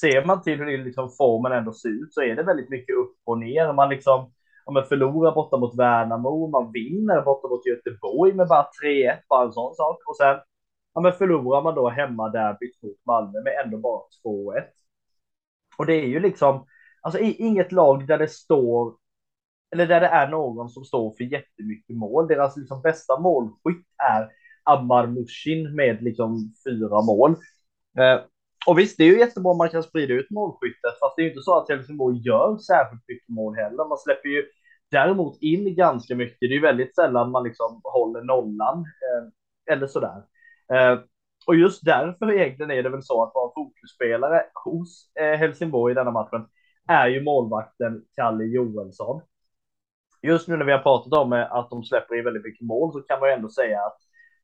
ser 0.00 0.24
man 0.24 0.42
till 0.42 0.58
hur 0.58 0.84
liksom 0.84 1.10
formen 1.18 1.52
ändå 1.52 1.72
ser 1.72 1.88
ut 1.88 2.14
så 2.14 2.22
är 2.22 2.36
det 2.36 2.42
väldigt 2.42 2.70
mycket 2.70 2.96
upp 2.96 3.16
och 3.24 3.38
ner. 3.38 3.72
Man 3.72 3.88
liksom 3.88 4.32
ja, 4.66 4.72
man 4.72 4.84
förlorar 4.84 5.34
borta 5.34 5.56
mot 5.56 5.78
Värnamo, 5.78 6.46
man 6.46 6.72
vinner 6.72 7.22
borta 7.22 7.48
mot 7.48 7.66
Göteborg 7.66 8.32
med 8.32 8.48
bara 8.48 8.66
3-1, 8.84 9.18
bara 9.28 9.46
en 9.46 9.52
sån 9.52 9.74
sak. 9.74 9.98
Och 10.06 10.16
sen 10.16 10.38
ja, 10.94 11.00
men 11.00 11.12
förlorar 11.12 11.62
man 11.62 11.74
då 11.74 11.88
hemma 11.88 12.28
där 12.28 12.58
mot 12.82 12.96
Malmö 13.06 13.42
med 13.42 13.52
ändå 13.64 13.78
bara 13.78 14.00
2-1. 14.24 14.64
Och 15.78 15.86
det 15.86 15.94
är 15.94 16.06
ju 16.06 16.20
liksom, 16.20 16.66
alltså 17.02 17.20
inget 17.20 17.72
lag 17.72 18.06
där 18.06 18.18
det 18.18 18.28
står, 18.28 18.94
eller 19.72 19.86
där 19.86 20.00
det 20.00 20.06
är 20.06 20.28
någon 20.28 20.68
som 20.68 20.84
står 20.84 21.14
för 21.16 21.24
jättemycket 21.24 21.96
mål. 21.96 22.28
Deras 22.28 22.56
liksom 22.56 22.82
bästa 22.82 23.20
målskytt 23.20 23.86
är 24.12 24.28
Ammar 24.64 25.06
Mushin 25.06 25.74
med 25.74 26.02
liksom 26.02 26.52
fyra 26.66 27.02
mål. 27.02 27.30
Eh, 27.98 28.20
och 28.66 28.78
visst, 28.78 28.96
det 28.98 29.04
är 29.04 29.08
ju 29.08 29.18
jättebra 29.18 29.50
om 29.50 29.58
man 29.58 29.68
kan 29.68 29.82
sprida 29.82 30.14
ut 30.14 30.30
målskyttet, 30.30 30.98
fast 31.00 31.16
det 31.16 31.22
är 31.22 31.24
ju 31.24 31.30
inte 31.30 31.42
så 31.42 31.58
att 31.58 31.68
Helsingborg 31.68 32.18
gör 32.26 32.58
särskilt 32.58 33.08
mycket 33.08 33.28
mål 33.28 33.56
heller. 33.56 33.88
Man 33.88 33.98
släpper 33.98 34.28
ju 34.28 34.44
däremot 34.90 35.42
in 35.42 35.74
ganska 35.74 36.14
mycket. 36.14 36.40
Det 36.40 36.46
är 36.46 36.52
ju 36.52 36.60
väldigt 36.60 36.94
sällan 36.94 37.30
man 37.30 37.44
liksom 37.44 37.80
håller 37.84 38.22
nollan 38.22 38.78
eh, 38.78 39.74
eller 39.74 39.86
sådär. 39.86 40.22
Eh, 40.72 40.98
och 41.46 41.56
just 41.56 41.84
därför 41.84 42.32
egentligen 42.32 42.70
är 42.70 42.82
det 42.82 42.88
väl 42.88 43.02
så 43.02 43.22
att 43.22 43.32
vara 43.34 43.52
fokusspelare 43.54 44.42
hos 44.64 45.12
eh, 45.20 45.38
Helsingborg 45.38 45.92
i 45.92 45.94
denna 45.94 46.10
matchen 46.10 46.46
är 46.88 47.08
ju 47.08 47.22
målvakten 47.22 48.04
Kalle 48.16 48.44
Joelsson. 48.44 49.22
Just 50.22 50.48
nu 50.48 50.56
när 50.56 50.64
vi 50.64 50.72
har 50.72 50.78
pratat 50.78 51.12
om 51.12 51.32
eh, 51.32 51.52
att 51.52 51.70
de 51.70 51.84
släpper 51.84 52.18
in 52.18 52.24
väldigt 52.24 52.44
mycket 52.44 52.66
mål 52.66 52.92
så 52.92 53.00
kan 53.02 53.20
man 53.20 53.28
ju 53.28 53.34
ändå 53.34 53.48
säga 53.48 53.80
att 53.82 53.98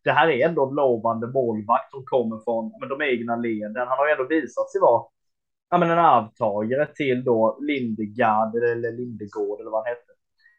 det 0.07 0.13
här 0.13 0.29
är 0.29 0.49
ändå 0.49 0.69
en 0.69 0.75
lovande 0.75 1.27
målvakt 1.27 1.91
som 1.91 2.05
kommer 2.05 2.39
från 2.45 2.73
men, 2.81 2.89
de 2.89 3.03
egna 3.03 3.37
leden. 3.37 3.89
Han 3.89 3.99
har 3.99 4.07
ju 4.07 4.13
ändå 4.13 4.27
visat 4.29 4.71
sig 4.71 4.81
vara 4.81 5.03
ja, 5.71 5.79
men 5.79 5.91
en 5.91 5.99
arvtagare 5.99 6.87
till 6.87 7.25
då 7.25 7.59
Lindegard 7.61 8.55
eller 8.55 8.93
Lindegård 8.93 9.61
eller 9.61 9.71
vad 9.71 9.81
han 9.85 9.93
hette. 9.95 10.13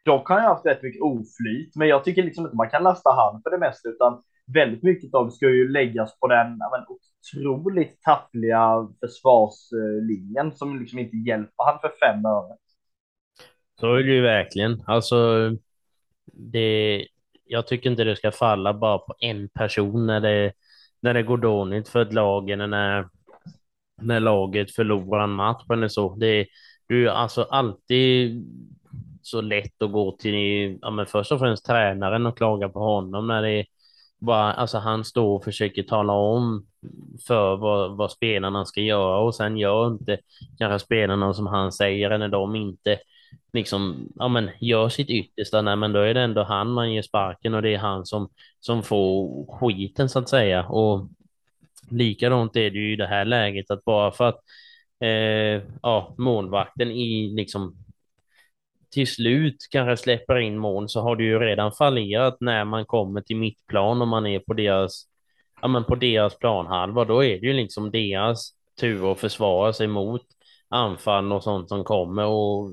Dock 0.06 0.30
har 0.30 0.40
han 0.40 0.46
haft 0.46 0.66
rätt 0.66 0.84
mycket 0.84 1.02
oflyt, 1.02 1.76
men 1.76 1.88
jag 1.88 2.04
tycker 2.04 2.24
liksom 2.24 2.46
inte 2.46 2.56
man 2.56 2.70
kan 2.70 2.84
lasta 2.84 3.10
han 3.10 3.42
för 3.42 3.50
det 3.50 3.58
mesta, 3.58 3.90
utan 3.90 4.24
väldigt 4.54 4.84
mycket 4.84 5.14
av 5.14 5.26
det 5.26 5.32
ska 5.32 5.50
ju 5.50 5.72
läggas 5.72 6.20
på 6.20 6.28
den 6.28 6.58
ja, 6.60 6.70
men, 6.72 6.86
otroligt 6.96 8.02
taffliga 8.02 8.88
försvarslinjen 9.00 10.56
som 10.56 10.80
liksom 10.80 11.00
inte 11.00 11.18
hjälper 11.18 11.64
han 11.66 11.80
för 11.80 11.92
fem 12.06 12.26
öre. 12.26 12.56
Så 13.80 13.96
är 13.96 14.04
det 14.04 14.14
ju 14.14 14.22
verkligen. 14.22 14.84
Alltså, 14.88 15.18
det, 16.34 17.08
jag 17.48 17.68
tycker 17.68 17.90
inte 17.90 18.04
det 18.04 18.16
ska 18.16 18.32
falla 18.32 18.74
bara 18.74 18.98
på 18.98 19.16
en 19.20 19.50
person 19.50 20.06
när 20.08 20.20
det, 20.22 20.54
när 21.02 21.14
det 21.14 21.24
går 21.24 21.38
dåligt 21.38 21.90
för 21.90 22.02
ett 22.02 22.14
lag 22.14 22.50
eller 22.50 22.68
när, 22.68 23.08
när 24.02 24.20
laget 24.20 24.72
förlorar 24.76 25.24
en 25.24 25.30
match 25.30 25.64
eller 25.74 25.88
så. 25.88 26.16
Det, 26.16 26.48
du 26.88 27.08
är 27.10 27.12
alltså 27.12 27.44
alltid 27.44 28.46
så 29.22 29.42
lätt 29.42 29.82
att 29.82 29.92
gå 29.92 30.12
till, 30.12 30.80
ja 30.82 30.90
men 30.92 31.06
först 31.06 31.32
och 31.32 31.40
främst 31.40 31.66
tränaren 31.66 32.26
och 32.26 32.38
klaga 32.38 32.70
på 32.70 32.80
honom 32.80 33.28
när 33.28 33.42
det 33.42 33.66
bara, 34.20 34.54
alltså 34.54 34.78
han 34.78 35.06
står 35.06 35.36
och 35.36 35.44
försöker 35.44 35.84
tala 35.84 36.14
om 36.14 36.66
för 37.28 37.58
vad, 37.58 37.98
vad 37.98 38.12
spelarna 38.12 38.66
ska 38.66 38.82
göra 38.82 39.20
och 39.20 39.36
sen 39.36 39.58
gör 39.58 39.88
inte 39.88 40.18
kanske 40.58 40.86
spelarna 40.86 41.34
som 41.34 41.48
han 41.48 41.72
säger 41.72 42.12
eller 42.12 42.28
de 42.28 42.56
inte 42.56 43.00
liksom, 43.54 44.10
ja 44.16 44.28
men 44.28 44.50
gör 44.60 44.90
sitt 44.90 45.10
yttersta, 45.10 45.62
nej 45.62 45.76
men 45.76 45.94
då 45.94 46.00
är 46.00 46.14
det 46.14 46.22
ändå 46.22 46.44
han 46.44 46.72
man 46.72 46.94
ger 46.94 47.02
sparken 47.02 47.54
och 47.54 47.62
det 47.62 47.74
är 47.74 47.78
han 47.78 48.06
som, 48.06 48.30
som 48.60 48.84
får 48.84 49.46
skiten 49.60 50.10
så 50.10 50.20
att 50.20 50.30
säga. 50.30 50.68
Och 50.68 51.10
likadant 51.90 52.56
är 52.56 52.70
det 52.70 52.80
ju 52.80 52.94
i 52.94 52.96
det 52.96 53.08
här 53.08 53.26
läget 53.26 53.72
att 53.72 53.86
bara 53.86 54.12
för 54.12 54.28
att 54.28 54.40
eh, 55.00 55.64
ja, 55.82 56.16
målvakten 56.18 56.92
i 56.92 57.34
liksom 57.36 57.76
till 58.92 59.08
slut 59.08 59.68
kanske 59.72 59.98
släpper 60.04 60.38
in 60.40 60.58
mål 60.58 60.90
så 60.90 61.02
har 61.02 61.16
du 61.16 61.26
ju 61.26 61.40
redan 61.40 61.72
fallerat 61.72 62.38
när 62.40 62.66
man 62.66 62.86
kommer 62.86 63.22
till 63.22 63.36
mittplan 63.36 64.02
och 64.02 64.08
man 64.08 64.26
är 64.26 64.40
på 64.40 64.54
deras, 64.54 65.08
ja 65.62 65.68
men 65.68 65.84
på 65.84 65.96
deras 65.96 66.38
planhalva. 66.38 67.06
Då 67.06 67.24
är 67.24 67.40
det 67.40 67.48
ju 67.48 67.54
liksom 67.54 67.92
deras 67.92 68.52
tur 68.80 69.12
att 69.12 69.20
försvara 69.20 69.74
sig 69.74 69.88
mot 69.88 70.22
anfall 70.70 71.32
och 71.32 71.44
sånt 71.44 71.70
som 71.70 71.84
kommer 71.84 72.26
och 72.26 72.72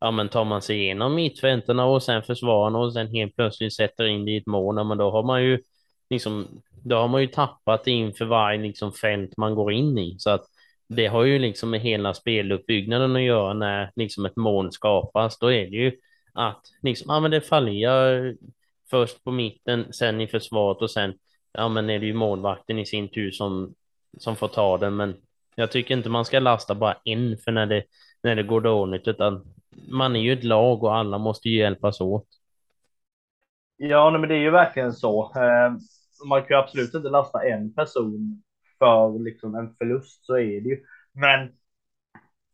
ja 0.00 0.10
men 0.10 0.28
tar 0.28 0.44
man 0.44 0.62
sig 0.62 0.82
igenom 0.82 1.14
mittfältarna 1.14 1.84
och 1.84 2.02
sen 2.02 2.22
försvararna 2.22 2.78
och 2.78 2.92
sen 2.92 3.06
helt 3.08 3.36
plötsligt 3.36 3.74
sätter 3.74 4.04
in 4.04 4.24
det 4.24 4.30
i 4.30 4.36
ett 4.36 4.46
mål, 4.46 4.84
men 4.84 4.98
då 4.98 5.10
har 5.10 5.22
man 5.22 5.44
ju 5.44 5.62
liksom, 6.10 6.62
då 6.84 6.96
har 6.96 7.08
man 7.08 7.20
ju 7.20 7.26
tappat 7.26 7.86
inför 7.86 8.24
varje 8.24 8.62
liksom 8.62 8.92
fält 8.92 9.36
man 9.36 9.54
går 9.54 9.72
in 9.72 9.98
i. 9.98 10.16
Så 10.18 10.30
att 10.30 10.44
det 10.88 11.06
har 11.06 11.24
ju 11.24 11.38
liksom 11.38 11.70
med 11.70 11.80
hela 11.80 12.14
speluppbyggnaden 12.14 13.16
att 13.16 13.22
göra 13.22 13.54
när 13.54 13.90
liksom 13.96 14.26
ett 14.26 14.36
mål 14.36 14.72
skapas. 14.72 15.38
Då 15.38 15.52
är 15.52 15.66
det 15.70 15.76
ju 15.76 15.92
att 16.32 16.60
liksom, 16.82 17.06
ja 17.08 17.20
men 17.20 17.30
det 17.30 17.40
fallerar 17.40 18.36
först 18.90 19.24
på 19.24 19.30
mitten, 19.30 19.92
sen 19.92 20.20
i 20.20 20.28
försvaret 20.28 20.82
och 20.82 20.90
sen 20.90 21.14
ja 21.52 21.68
men 21.68 21.90
är 21.90 21.98
det 21.98 22.06
ju 22.06 22.14
målvakten 22.14 22.78
i 22.78 22.86
sin 22.86 23.08
tur 23.08 23.30
som, 23.30 23.74
som 24.18 24.36
får 24.36 24.48
ta 24.48 24.78
den. 24.78 24.96
Men 24.96 25.16
jag 25.54 25.70
tycker 25.72 25.96
inte 25.96 26.08
man 26.08 26.24
ska 26.24 26.38
lasta 26.38 26.74
bara 26.74 26.96
en 27.04 27.38
för 27.38 27.52
när 27.52 27.66
det, 27.66 27.84
när 28.22 28.36
det 28.36 28.42
går 28.42 28.60
dåligt, 28.60 29.08
utan 29.08 29.55
man 29.88 30.16
är 30.16 30.20
ju 30.20 30.32
ett 30.32 30.44
lag 30.44 30.82
och 30.82 30.96
alla 30.96 31.18
måste 31.18 31.48
ju 31.48 31.58
hjälpas 31.58 32.00
åt. 32.00 32.28
Ja, 33.76 34.10
men 34.10 34.28
det 34.28 34.34
är 34.34 34.40
ju 34.40 34.50
verkligen 34.50 34.92
så. 34.92 35.32
Eh, 35.36 35.72
man 36.28 36.40
kan 36.40 36.48
ju 36.48 36.54
absolut 36.54 36.94
inte 36.94 37.08
lasta 37.08 37.44
en 37.48 37.74
person 37.74 38.42
för 38.78 39.18
liksom 39.18 39.54
en 39.54 39.74
förlust, 39.74 40.26
så 40.26 40.38
är 40.38 40.60
det 40.60 40.68
ju. 40.68 40.84
Men 41.12 41.52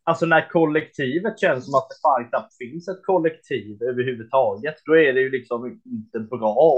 alltså 0.03 0.25
när 0.25 0.49
kollektivet 0.49 1.39
känns 1.39 1.65
som 1.65 1.75
att 1.75 1.89
det 1.89 1.95
fan 2.01 2.29
knappt 2.29 2.57
finns 2.57 2.87
ett 2.87 3.05
kollektiv 3.05 3.83
överhuvudtaget, 3.83 4.75
då 4.85 4.97
är 4.97 5.13
det 5.13 5.21
ju 5.21 5.29
liksom 5.29 5.81
inte 5.85 6.19
bra. 6.19 6.77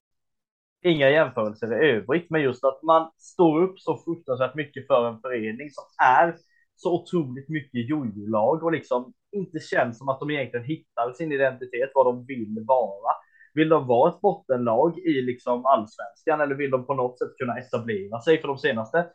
Inga 0.84 1.10
jämförelser 1.10 1.84
i 1.84 1.90
övrigt, 1.90 2.30
men 2.30 2.42
just 2.42 2.64
att 2.64 2.84
man 2.84 3.12
står 3.18 3.64
upp 3.64 3.80
så 3.80 3.98
fruktansvärt 3.98 4.56
mycket 4.56 4.88
för 4.88 5.08
en 5.08 5.22
förening 5.22 5.70
som 5.70 5.84
är 6.06 6.36
så 6.76 6.94
otroligt 7.02 7.50
mycket 7.50 7.90
jojo-lag 7.90 8.64
och 8.64 8.72
liksom 8.72 9.14
inte 9.32 9.60
känns 9.60 9.98
som 9.98 10.10
att 10.10 10.20
de 10.20 10.32
egentligen 10.32 10.66
hittar 10.66 11.14
sin 11.14 11.32
identitet, 11.32 11.92
vad 11.94 12.06
de 12.06 12.26
vill 12.26 12.64
vara. 12.68 13.12
Vill 13.54 13.70
de 13.70 13.88
vara 13.88 14.10
ett 14.12 14.22
bottenlag 14.22 15.00
i 15.00 15.22
liksom 15.22 15.66
allsvenskan 15.66 16.42
eller 16.42 16.56
vill 16.56 16.72
de 16.72 16.86
på 16.86 16.94
något 16.94 17.20
sätt 17.20 17.38
kunna 17.38 17.60
etablera 17.60 18.22
sig? 18.22 18.42
För 18.42 18.48
de 18.48 18.58
senaste 18.58 19.08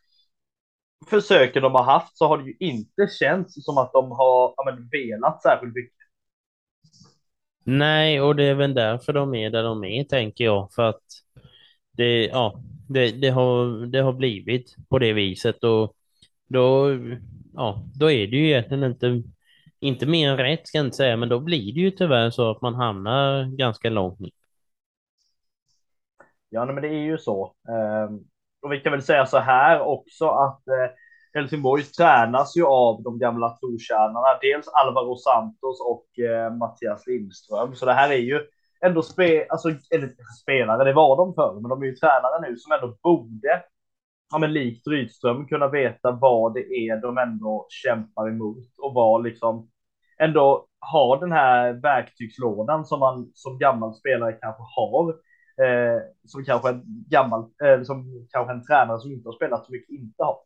försöken 1.11 1.63
de 1.63 1.75
har 1.75 1.85
haft 1.85 2.19
så 2.19 2.27
har 2.27 2.39
det 2.39 2.45
ju 2.45 2.57
inte 2.59 3.09
känts 3.19 3.65
som 3.65 3.79
att 3.79 3.93
de 3.93 4.11
har 4.11 4.55
ja, 4.57 4.65
men, 4.65 4.89
velat 4.89 5.43
särskilt 5.43 5.75
mycket. 5.75 5.95
Nej, 7.65 8.21
och 8.21 8.37
det 8.37 8.45
är 8.45 8.55
väl 8.55 8.75
därför 8.75 9.13
de 9.13 9.35
är 9.35 9.51
där 9.51 9.63
de 9.63 9.85
är, 9.85 10.05
tänker 10.05 10.45
jag. 10.45 10.73
För 10.73 10.83
att 10.83 11.03
det, 11.93 12.27
ja, 12.27 12.63
det, 12.89 13.11
det, 13.11 13.29
har, 13.29 13.87
det 13.87 14.01
har 14.01 14.13
blivit 14.13 14.77
på 14.89 14.99
det 14.99 15.13
viset 15.13 15.65
och 15.65 15.97
då, 16.49 16.89
ja, 17.61 17.83
då 17.95 18.11
är 18.11 18.27
det 18.27 18.37
ju 18.37 18.49
egentligen 18.49 18.85
inte, 18.85 19.23
inte 19.81 20.07
mer 20.07 20.31
än 20.31 20.37
rätt, 20.37 20.69
ska 20.69 20.79
jag 20.79 20.87
inte 20.87 20.97
säga, 20.97 21.17
men 21.17 21.29
då 21.29 21.41
blir 21.41 21.75
det 21.75 21.81
ju 21.81 21.91
tyvärr 21.91 22.31
så 22.31 22.51
att 22.51 22.63
man 22.63 22.75
hamnar 22.75 23.57
ganska 23.57 23.91
långt 23.91 24.21
ner. 24.21 24.31
Ja, 26.49 26.65
men 26.65 26.83
det 26.83 26.89
är 26.89 27.03
ju 27.03 27.19
så. 27.19 27.55
Ehm, 27.69 28.19
och 28.63 28.73
vi 28.73 28.81
kan 28.81 28.93
väl 28.93 29.03
säga 29.03 29.27
så 29.27 29.39
här 29.39 29.81
också 29.81 30.29
att 30.29 30.69
eh, 30.69 30.91
Helsingborg 31.35 31.83
tränas 31.83 32.57
ju 32.57 32.65
av 32.67 33.03
de 33.03 33.19
gamla 33.19 33.59
trotjänarna, 33.59 34.39
dels 34.41 34.69
Alvaro 34.69 35.17
Santos 35.17 35.81
och 35.81 36.25
eh, 36.25 36.53
Mattias 36.53 37.07
Lindström. 37.07 37.75
Så 37.75 37.87
det 37.87 37.93
här 37.93 38.11
är 38.11 38.19
ju 38.19 38.41
ändå 38.81 39.03
spe, 39.03 39.47
alltså, 39.49 39.69
eller, 39.69 40.11
spelare, 40.43 40.85
det 40.85 40.93
var 40.93 41.17
de 41.17 41.35
förr, 41.35 41.61
men 41.61 41.69
de 41.69 41.83
är 41.83 41.87
ju 41.87 41.97
tränare 41.97 42.41
nu 42.41 42.57
som 42.57 42.73
ändå 42.73 42.97
borde 43.03 43.63
ja, 44.31 44.39
men 44.39 44.53
likt 44.53 44.87
Rydström 44.87 45.47
kunna 45.47 45.69
veta 45.69 46.13
vad 46.13 46.55
det 46.55 46.61
är 46.61 47.03
de 47.03 47.19
ändå 47.19 47.67
kämpar 47.69 48.29
emot 48.29 48.67
och 48.79 48.95
vad 48.95 49.25
liksom 49.25 49.71
ändå 50.21 50.67
har 50.81 51.21
den 51.21 51.33
här 51.33 51.73
verktygslådan 51.73 52.87
som 52.87 53.01
man 53.01 53.31
som 53.35 53.59
gammal 53.59 53.95
spelare 53.95 54.33
kanske 54.33 54.63
har 54.77 55.09
eh, 55.65 56.01
som 56.25 56.45
kanske 56.45 56.69
en 56.69 56.83
gammal, 57.11 57.41
eh, 57.41 57.83
som 57.83 58.27
kanske 58.31 58.53
en 58.53 58.67
tränare 58.67 59.01
som 59.01 59.13
inte 59.13 59.29
har 59.29 59.35
spelat 59.35 59.67
så 59.67 59.73
mycket 59.73 59.91
inte 59.91 60.23
har. 60.23 60.39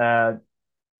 Eh, 0.00 0.36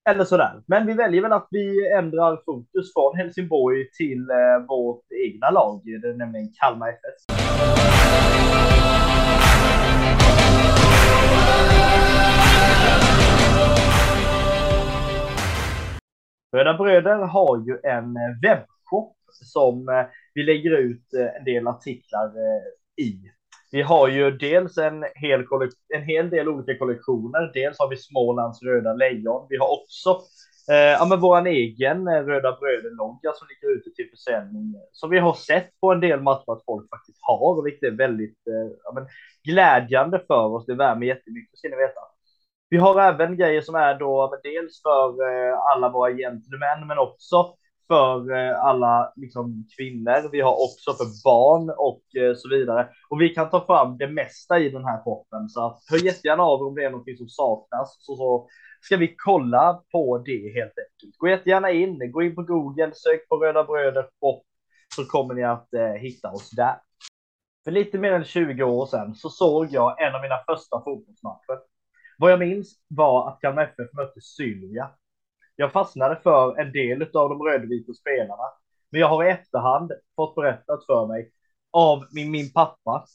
eller 0.09 0.23
sådär. 0.23 0.61
Men 0.67 0.87
vi 0.87 0.93
väljer 0.93 1.21
väl 1.21 1.33
att 1.33 1.47
vi 1.51 1.91
ändrar 1.93 2.41
fokus 2.45 2.93
från 2.93 3.17
Helsingborg 3.17 3.91
till 3.91 4.29
eh, 4.29 4.67
vårt 4.67 5.03
egna 5.25 5.49
lag, 5.49 5.81
det 5.83 6.07
är 6.07 6.13
nämligen 6.13 6.49
Kalmar 6.61 6.89
FF. 6.89 7.37
Röda 16.55 16.73
Bröder 16.73 17.17
har 17.17 17.57
ju 17.67 17.79
en 17.83 18.17
eh, 18.17 18.39
webbshop 18.41 19.15
som 19.31 19.89
eh, 19.89 20.05
vi 20.33 20.43
lägger 20.43 20.71
ut 20.71 21.13
eh, 21.13 21.35
en 21.35 21.43
del 21.45 21.67
artiklar 21.67 22.31
i. 23.01 23.13
Vi 23.71 23.81
har 23.81 24.07
ju 24.07 24.31
dels 24.31 24.77
en 24.77 25.05
hel, 25.15 25.45
en 25.95 26.03
hel 26.03 26.29
del 26.29 26.49
olika 26.49 26.77
kollektioner. 26.77 27.51
Dels 27.53 27.79
har 27.79 27.89
vi 27.89 27.97
Smålands 27.97 28.63
röda 28.63 28.93
lejon. 28.93 29.47
Vi 29.49 29.57
har 29.57 29.67
också 29.67 30.09
eh, 30.71 30.75
ja, 30.99 31.05
men 31.09 31.19
vår 31.19 31.47
egen 31.47 32.07
Röda 32.07 32.57
Bröder-logga 32.59 33.31
som 33.35 33.47
ligger 33.47 33.77
ute 33.77 33.89
till 33.95 34.09
försäljning. 34.09 34.75
Som 34.91 35.09
vi 35.09 35.19
har 35.19 35.33
sett 35.33 35.79
på 35.79 35.91
en 35.91 35.99
del 35.99 36.21
matcher 36.21 36.51
att 36.51 36.65
folk 36.65 36.89
faktiskt 36.89 37.19
har, 37.21 37.63
vilket 37.63 37.83
är 37.83 37.97
väldigt 37.97 38.47
eh, 38.47 38.77
ja, 38.83 38.91
men, 38.93 39.07
glädjande 39.43 40.23
för 40.27 40.45
oss. 40.45 40.65
Det 40.65 40.75
värmer 40.75 41.07
jättemycket, 41.07 41.57
ska 41.57 41.69
ni 41.69 41.75
veta. 41.75 42.16
Vi 42.69 42.77
har 42.77 43.01
även 43.01 43.37
grejer 43.37 43.61
som 43.61 43.75
är 43.75 43.99
då 43.99 44.39
dels 44.43 44.81
för 44.81 45.09
eh, 45.29 45.59
alla 45.59 45.89
våra 45.89 46.11
gentlemän, 46.11 46.87
men 46.87 46.97
också 46.97 47.55
för 47.87 48.31
eh, 48.31 48.59
alla 48.59 49.13
liksom, 49.15 49.65
kvinnor. 49.77 50.31
Vi 50.31 50.41
har 50.41 50.53
också 50.53 50.93
för 50.93 51.23
barn 51.23 51.69
och 51.77 52.21
eh, 52.21 52.35
så 52.35 52.49
vidare. 52.49 52.89
Och 53.09 53.21
vi 53.21 53.29
kan 53.29 53.49
ta 53.49 53.65
fram 53.65 53.97
det 53.97 54.07
mesta 54.07 54.59
i 54.59 54.69
den 54.69 54.85
här 54.85 55.03
shoppen. 55.03 55.49
Så 55.49 55.65
att, 55.65 55.79
hör 55.91 56.05
jättegärna 56.05 56.43
av 56.43 56.61
om 56.61 56.75
det 56.75 56.83
är 56.83 56.89
något 56.89 57.17
som 57.17 57.29
saknas. 57.29 57.97
Så, 57.99 58.15
så 58.15 58.47
ska 58.81 58.97
vi 58.97 59.15
kolla 59.17 59.81
på 59.91 60.17
det 60.17 60.53
helt 60.53 60.73
enkelt. 60.77 61.17
Gå 61.17 61.27
jättegärna 61.27 61.71
in, 61.71 62.11
gå 62.11 62.21
in 62.23 62.35
på 62.35 62.43
Google, 62.43 62.91
sök 62.93 63.29
på 63.29 63.35
Röda 63.35 63.63
Bröder 63.63 64.03
shop 64.19 64.43
så 64.95 65.05
kommer 65.05 65.33
ni 65.33 65.43
att 65.43 65.73
eh, 65.73 65.91
hitta 65.91 66.31
oss 66.31 66.49
där. 66.49 66.75
För 67.63 67.71
lite 67.71 67.97
mer 67.97 68.11
än 68.11 68.23
20 68.23 68.63
år 68.63 68.85
sedan 68.85 69.15
så 69.15 69.29
såg 69.29 69.67
jag 69.71 70.01
en 70.01 70.15
av 70.15 70.21
mina 70.21 70.37
första 70.47 70.83
fotbollsmatcher. 70.83 71.59
Vad 72.17 72.31
jag 72.31 72.39
minns 72.39 72.79
var 72.87 73.29
att 73.29 73.41
Kalmar 73.41 73.63
FF 73.63 73.93
mötte 73.93 74.21
Sylvia. 74.21 74.89
Jag 75.55 75.71
fastnade 75.71 76.19
för 76.23 76.59
en 76.59 76.71
del 76.71 77.01
av 77.01 77.29
de 77.29 77.41
rödvita 77.41 77.93
spelarna, 77.93 78.43
men 78.89 79.01
jag 79.01 79.07
har 79.07 79.25
i 79.25 79.29
efterhand 79.29 79.91
fått 80.15 80.35
berättat 80.35 80.85
för 80.85 81.07
mig 81.07 81.31
av 81.71 82.05
min, 82.11 82.31
min 82.31 82.51
pappa 82.53 83.05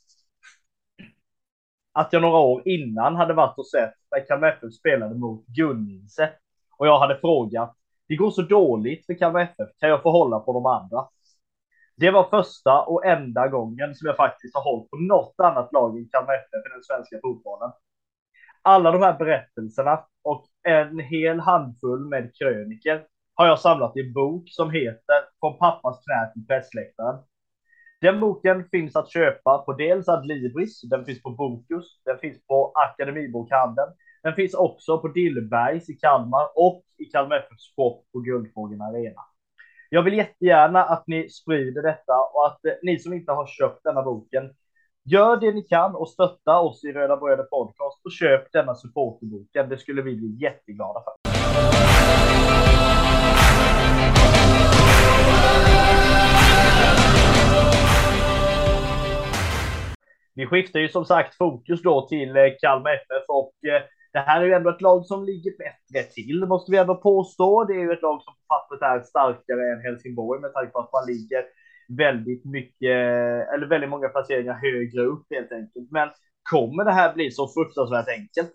att 1.92 2.12
jag 2.12 2.22
några 2.22 2.38
år 2.38 2.68
innan 2.68 3.16
hade 3.16 3.34
varit 3.34 3.58
och 3.58 3.66
sett 3.66 3.94
när 4.10 4.26
Kalmar 4.26 4.48
FF 4.48 4.72
spelade 4.72 5.14
mot 5.14 5.46
Gunninse 5.46 6.32
och 6.78 6.86
jag 6.86 6.98
hade 6.98 7.18
frågat. 7.18 7.76
Det 8.08 8.16
går 8.16 8.30
så 8.30 8.42
dåligt 8.42 9.06
för 9.06 9.14
Kalmar 9.14 9.40
FF. 9.40 9.68
Kan 9.78 9.88
jag 9.88 10.02
få 10.02 10.10
hålla 10.10 10.40
på 10.40 10.52
de 10.52 10.66
andra? 10.66 11.08
Det 11.96 12.10
var 12.10 12.30
första 12.30 12.82
och 12.82 13.06
enda 13.06 13.48
gången 13.48 13.94
som 13.94 14.06
jag 14.06 14.16
faktiskt 14.16 14.54
har 14.54 14.62
hållit 14.62 14.90
på 14.90 14.96
något 14.96 15.34
annat 15.36 15.72
lag 15.72 15.98
än 15.98 16.08
Kalmar 16.08 16.34
FF 16.34 16.66
i 16.66 16.74
den 16.74 16.82
svenska 16.82 17.18
fotbollen 17.22 17.72
alla 18.62 18.90
de 18.92 19.02
här 19.02 19.18
berättelserna 19.18 20.04
och 20.24 20.46
en 20.68 20.98
hel 20.98 21.40
handfull 21.40 22.08
med 22.08 22.30
kröniker 22.38 23.04
har 23.34 23.46
jag 23.46 23.58
samlat 23.58 23.96
i 23.96 24.00
en 24.00 24.12
bok 24.12 24.44
som 24.46 24.70
heter 24.70 25.24
Från 25.40 25.58
pappas 25.58 26.04
knä 26.04 26.32
till 26.32 26.46
pressläktaren. 26.46 27.22
Den 28.00 28.20
boken 28.20 28.68
finns 28.70 28.96
att 28.96 29.12
köpa 29.12 29.58
på 29.58 29.72
dels 29.72 30.08
Adlibris, 30.08 30.80
den 30.82 31.04
finns 31.04 31.22
på 31.22 31.30
Bokus, 31.30 32.00
den 32.04 32.18
finns 32.18 32.46
på 32.46 32.72
Akademibokhandeln. 32.74 33.88
Den 34.22 34.34
finns 34.34 34.54
också 34.54 34.98
på 34.98 35.08
Dillbergs 35.08 35.90
i 35.90 35.94
Kalmar 35.94 36.48
och 36.54 36.82
i 36.98 37.04
Kalmar 37.04 37.36
FF 37.36 37.58
shop 37.76 38.04
på 38.12 38.20
Guldfågeln 38.20 38.82
Arena. 38.82 39.20
Jag 39.88 40.02
vill 40.02 40.14
jättegärna 40.14 40.84
att 40.84 41.06
ni 41.06 41.28
sprider 41.28 41.82
detta 41.82 42.12
och 42.34 42.46
att 42.46 42.64
eh, 42.64 42.72
ni 42.82 42.98
som 42.98 43.12
inte 43.12 43.32
har 43.32 43.46
köpt 43.46 43.84
denna 43.84 44.02
boken 44.02 44.50
Gör 45.04 45.36
det 45.36 45.52
ni 45.52 45.62
kan 45.62 45.94
och 45.94 46.08
stötta 46.08 46.60
oss 46.60 46.84
i 46.84 46.92
Röda 46.92 47.16
Bröder 47.16 47.44
Podcast 47.44 48.00
och 48.04 48.12
köp 48.12 48.52
denna 48.52 48.74
supporterboken. 48.74 49.68
Det 49.68 49.78
skulle 49.78 50.02
vi 50.02 50.16
bli 50.16 50.36
jätteglada 50.42 51.02
för. 51.04 51.12
Vi 60.34 60.46
skiftar 60.46 60.80
ju 60.80 60.88
som 60.88 61.04
sagt 61.04 61.34
fokus 61.34 61.82
då 61.82 62.08
till 62.08 62.36
eh, 62.36 62.44
Kalmar 62.60 62.90
FF 62.90 63.24
och 63.28 63.52
eh, 63.68 63.82
det 64.12 64.18
här 64.18 64.40
är 64.40 64.46
ju 64.46 64.52
ändå 64.52 64.70
ett 64.70 64.80
lag 64.80 65.06
som 65.06 65.24
ligger 65.24 65.52
bättre 65.58 66.12
till, 66.12 66.46
måste 66.46 66.72
vi 66.72 66.78
ändå 66.78 66.94
påstå. 66.94 67.64
Det 67.64 67.74
är 67.74 67.80
ju 67.80 67.92
ett 67.92 68.02
lag 68.02 68.22
som 68.22 68.34
på 68.34 68.40
pappret 68.48 68.82
är 68.82 69.00
starkare 69.00 69.72
än 69.72 69.80
Helsingborg 69.80 70.40
med 70.40 70.52
tanke 70.52 70.72
på 70.72 70.78
att 70.78 70.92
man 70.92 71.06
ligger 71.06 71.44
väldigt 71.96 72.44
mycket, 72.44 72.90
eller 73.54 73.66
väldigt 73.66 73.90
många 73.90 74.08
placeringar 74.08 74.54
högre 74.54 75.02
upp 75.02 75.26
helt 75.30 75.52
enkelt. 75.52 75.90
Men 75.90 76.08
kommer 76.50 76.84
det 76.84 76.92
här 76.92 77.14
bli 77.14 77.30
så 77.30 77.48
fruktansvärt 77.48 78.08
enkelt? 78.08 78.52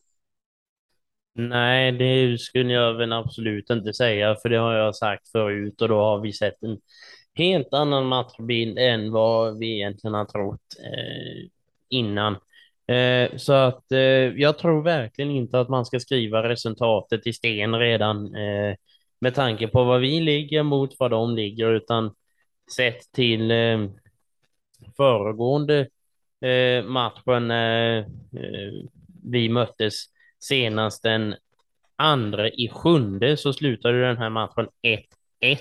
Nej, 1.34 1.92
det 1.92 2.40
skulle 2.40 2.74
jag 2.74 2.94
väl 2.94 3.14
absolut 3.14 3.70
inte 3.70 3.94
säga, 3.94 4.36
för 4.42 4.50
det 4.50 4.58
har 4.58 4.74
jag 4.74 4.96
sagt 4.96 5.32
förut 5.32 5.82
och 5.82 5.88
då 5.90 6.00
har 6.00 6.20
vi 6.20 6.34
sett 6.34 6.64
en 6.64 6.78
helt 7.36 7.74
annan 7.74 8.06
matchbild 8.06 8.78
än 8.80 9.12
vad 9.12 9.58
vi 9.58 9.76
egentligen 9.76 10.14
har 10.14 10.26
trott 10.26 10.62
eh, 10.84 11.50
innan. 11.90 12.34
Eh, 12.88 13.38
så 13.38 13.54
att 13.54 13.92
eh, 13.92 14.00
jag 14.40 14.58
tror 14.58 14.84
verkligen 14.84 15.32
inte 15.32 15.60
att 15.60 15.70
man 15.70 15.86
ska 15.86 16.00
skriva 16.00 16.50
resultatet 16.50 17.28
i 17.28 17.34
sten 17.34 17.80
redan 17.80 18.36
eh, 18.36 18.76
med 19.20 19.36
tanke 19.36 19.68
på 19.68 19.84
vad 19.84 20.02
vi 20.02 20.20
ligger 20.20 20.64
mot 20.64 20.96
vad 21.00 21.12
de 21.12 21.36
ligger, 21.36 21.72
utan 21.74 22.12
sett 22.76 23.12
till 23.12 23.52
eh, 23.52 23.86
föregående 24.98 25.88
eh, 26.42 26.84
matchen 26.84 27.48
när 27.48 28.00
eh, 28.00 28.86
vi 29.24 29.50
möttes 29.50 30.04
senast 30.40 31.04
den 31.04 31.36
andra 31.96 32.50
i 32.50 32.70
sjunde 32.70 33.38
så 33.38 33.54
slutade 33.54 34.02
den 34.02 34.18
här 34.18 34.30
matchen 34.30 34.68
1-1. 35.42 35.58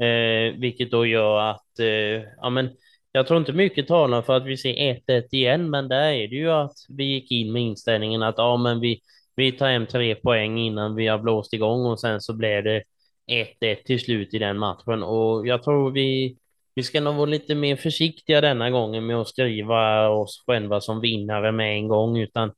Eh, 0.00 0.58
vilket 0.58 0.90
då 0.90 1.06
gör 1.06 1.40
att, 1.40 1.78
eh, 1.78 2.22
ja 2.36 2.50
men, 2.50 2.70
jag 3.12 3.26
tror 3.26 3.40
inte 3.40 3.52
mycket 3.52 3.88
talar 3.88 4.22
för 4.22 4.36
att 4.36 4.46
vi 4.46 4.56
ser 4.56 4.74
1-1 4.74 5.28
igen, 5.30 5.70
men 5.70 5.88
där 5.88 6.12
är 6.12 6.28
det 6.28 6.36
ju 6.36 6.50
att 6.50 6.76
vi 6.88 7.04
gick 7.04 7.30
in 7.30 7.52
med 7.52 7.62
inställningen 7.62 8.22
att 8.22 8.34
ja, 8.38 8.56
men 8.56 8.80
vi, 8.80 9.00
vi 9.36 9.52
tar 9.52 9.68
hem 9.70 9.86
tre 9.86 10.14
poäng 10.14 10.58
innan 10.58 10.94
vi 10.94 11.06
har 11.06 11.18
blåst 11.18 11.52
igång 11.52 11.86
och 11.86 12.00
sen 12.00 12.20
så 12.20 12.32
blev 12.32 12.64
det 12.64 12.82
1-1 13.26 13.84
till 13.84 14.00
slut 14.00 14.34
i 14.34 14.38
den 14.38 14.58
matchen. 14.58 15.02
Och 15.02 15.46
jag 15.46 15.62
tror 15.62 15.90
vi, 15.90 16.36
vi 16.74 16.82
ska 16.82 17.00
nog 17.00 17.14
vara 17.14 17.26
lite 17.26 17.54
mer 17.54 17.76
försiktiga 17.76 18.40
denna 18.40 18.70
gången 18.70 19.06
med 19.06 19.16
att 19.16 19.28
skriva 19.28 20.08
oss 20.08 20.44
själva 20.46 20.80
som 20.80 21.00
vinnare 21.00 21.52
med 21.52 21.76
en 21.76 21.88
gång 21.88 22.18
utan 22.18 22.48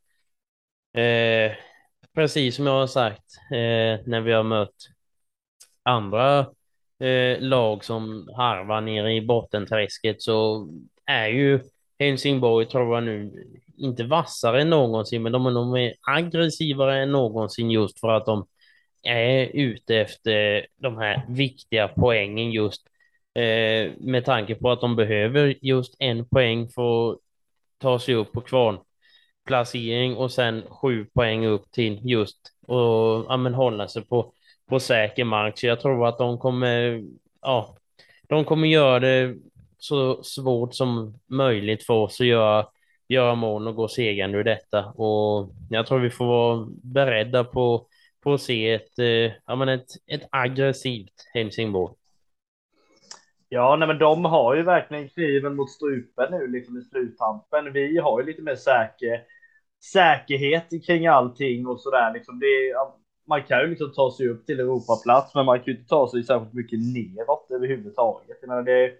eh, 0.94 1.52
precis 2.14 2.56
som 2.56 2.66
jag 2.66 2.72
har 2.72 2.86
sagt 2.86 3.24
eh, 3.52 4.06
när 4.06 4.20
vi 4.20 4.32
har 4.32 4.42
mött 4.42 4.74
andra 5.82 6.38
eh, 7.00 7.40
lag 7.40 7.84
som 7.84 8.28
harvar 8.36 8.80
nere 8.80 9.14
i 9.14 9.20
bottenträsket 9.20 10.22
så 10.22 10.68
är 11.06 11.26
ju 11.28 11.60
Helsingborg 11.98 12.66
tror 12.66 12.94
jag 12.94 13.04
nu 13.04 13.32
inte 13.76 14.04
vassare 14.04 14.62
än 14.62 14.70
någonsin 14.70 15.22
men 15.22 15.32
de 15.32 15.46
är 15.46 15.50
nog 15.50 15.72
mer 15.72 15.94
aggressivare 16.00 17.02
än 17.02 17.12
någonsin 17.12 17.70
just 17.70 18.00
för 18.00 18.08
att 18.08 18.26
de 18.26 18.46
är 19.04 19.50
ute 19.54 19.96
efter 19.96 20.66
de 20.76 20.98
här 20.98 21.22
viktiga 21.28 21.88
poängen 21.88 22.52
just 22.52 22.86
eh, 23.34 23.92
med 23.98 24.24
tanke 24.24 24.54
på 24.54 24.70
att 24.70 24.80
de 24.80 24.96
behöver 24.96 25.54
just 25.60 25.96
en 25.98 26.28
poäng 26.28 26.68
för 26.68 27.12
att 27.12 27.18
ta 27.78 27.98
sig 27.98 28.14
upp 28.14 28.32
på 28.32 28.40
kvarnplacering 28.40 30.16
och 30.16 30.32
sen 30.32 30.62
sju 30.68 31.04
poäng 31.04 31.46
upp 31.46 31.72
till 31.72 32.00
just 32.02 32.38
och 32.66 33.26
ja, 33.28 33.36
men 33.36 33.54
hålla 33.54 33.88
sig 33.88 34.04
på, 34.04 34.32
på 34.68 34.80
säker 34.80 35.24
mark. 35.24 35.58
Så 35.58 35.66
jag 35.66 35.80
tror 35.80 36.08
att 36.08 36.18
de 36.18 36.38
kommer, 36.38 37.04
ja, 37.42 37.76
de 38.28 38.44
kommer 38.44 38.68
göra 38.68 39.00
det 39.00 39.34
så 39.78 40.22
svårt 40.22 40.74
som 40.74 41.18
möjligt 41.26 41.86
för 41.86 41.94
oss 41.94 42.20
att 42.20 42.26
göra, 42.26 42.66
göra 43.08 43.34
mål 43.34 43.68
och 43.68 43.74
gå 43.74 43.88
segrande 43.88 44.38
ur 44.38 44.44
detta. 44.44 44.84
Och 44.84 45.50
jag 45.70 45.86
tror 45.86 45.98
vi 45.98 46.10
får 46.10 46.26
vara 46.26 46.66
beredda 46.82 47.44
på 47.44 47.86
på 48.24 48.34
att 48.34 48.40
se 48.40 48.72
ett, 48.72 48.98
eh, 48.98 49.32
ja, 49.46 49.56
men 49.56 49.68
ett, 49.68 49.88
ett 50.06 50.28
aggressivt 50.30 51.30
Helsingborg. 51.34 51.94
Ja, 53.48 53.76
nej, 53.76 53.88
men 53.88 53.98
de 53.98 54.24
har 54.24 54.54
ju 54.54 54.62
verkligen 54.62 55.08
kniven 55.08 55.56
mot 55.56 55.70
strupen 55.70 56.30
nu 56.30 56.46
liksom 56.46 56.78
i 56.78 56.82
sluttampen. 56.82 57.72
Vi 57.72 57.98
har 57.98 58.20
ju 58.20 58.26
lite 58.26 58.42
mer 58.42 58.56
säker, 58.56 59.22
säkerhet 59.92 60.86
kring 60.86 61.06
allting 61.06 61.66
och 61.66 61.80
sådär. 61.80 62.12
Liksom 62.14 62.38
det, 62.38 62.74
man 63.28 63.42
kan 63.42 63.60
ju 63.60 63.66
liksom 63.66 63.92
ta 63.92 64.14
sig 64.16 64.28
upp 64.28 64.46
till 64.46 64.60
Europaplats, 64.60 65.34
men 65.34 65.46
man 65.46 65.58
kan 65.58 65.66
ju 65.66 65.72
inte 65.72 65.88
ta 65.88 66.10
sig 66.10 66.22
särskilt 66.22 66.52
mycket 66.52 66.78
neråt 66.78 67.50
överhuvudtaget. 67.50 68.38
Jag 68.40 68.48
menar, 68.48 68.62
det, 68.62 68.92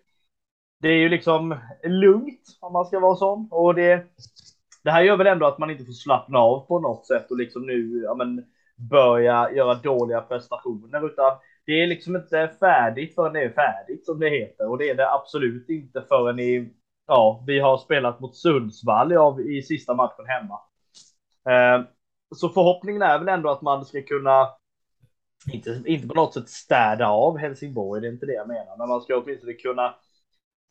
det 0.81 0.89
är 0.89 0.99
ju 0.99 1.09
liksom 1.09 1.57
lugnt 1.85 2.59
om 2.61 2.73
man 2.73 2.87
ska 2.87 3.01
vara 3.01 3.17
sån 3.17 3.49
och 3.51 3.75
det. 3.75 4.07
Det 4.85 4.91
här 4.91 5.03
gör 5.03 5.17
väl 5.17 5.27
ändå 5.27 5.47
att 5.47 5.59
man 5.59 5.71
inte 5.71 5.85
får 5.85 5.93
slappna 5.93 6.39
av 6.39 6.67
på 6.67 6.81
något 6.81 7.07
sätt 7.07 7.31
och 7.31 7.39
liksom 7.39 7.67
nu 7.67 8.03
ja, 8.05 8.15
men, 8.15 8.45
börja 8.77 9.51
göra 9.51 9.75
dåliga 9.75 10.21
prestationer 10.21 11.07
utan 11.07 11.33
det 11.67 11.83
är 11.83 11.87
liksom 11.87 12.17
inte 12.17 12.51
färdigt 12.61 13.15
förrän 13.15 13.33
det 13.33 13.43
är 13.43 13.51
färdigt 13.51 14.07
som 14.07 14.21
det 14.21 14.31
heter 14.31 14.71
och 14.71 14.79
det 14.79 14.91
är 14.91 14.95
det 14.95 15.13
absolut 15.13 15.69
inte 15.69 16.03
förrän 16.09 16.41
i 16.41 16.73
ja, 17.07 17.45
vi 17.47 17.61
har 17.61 17.79
spelat 17.79 18.21
mot 18.21 18.37
Sundsvall 18.37 19.13
i, 19.13 19.59
i 19.59 19.63
sista 19.63 19.95
matchen 19.95 20.27
hemma. 20.27 20.61
Eh, 21.49 21.85
så 22.35 22.49
förhoppningen 22.49 23.03
är 23.03 23.19
väl 23.19 23.29
ändå 23.29 23.51
att 23.51 23.63
man 23.63 23.85
ska 23.85 24.03
kunna 24.03 24.49
inte, 25.53 25.83
inte 25.87 26.09
på 26.09 26.15
något 26.15 26.35
sätt 26.35 26.49
städa 26.49 27.09
av 27.09 27.39
Helsingborg, 27.39 28.01
det 28.01 28.09
är 28.09 28.13
inte 28.13 28.27
det 28.27 28.33
jag 28.33 28.49
menar, 28.49 28.77
men 28.79 28.89
man 28.89 29.01
ska 29.01 29.17
åtminstone 29.17 29.53
kunna 29.53 29.95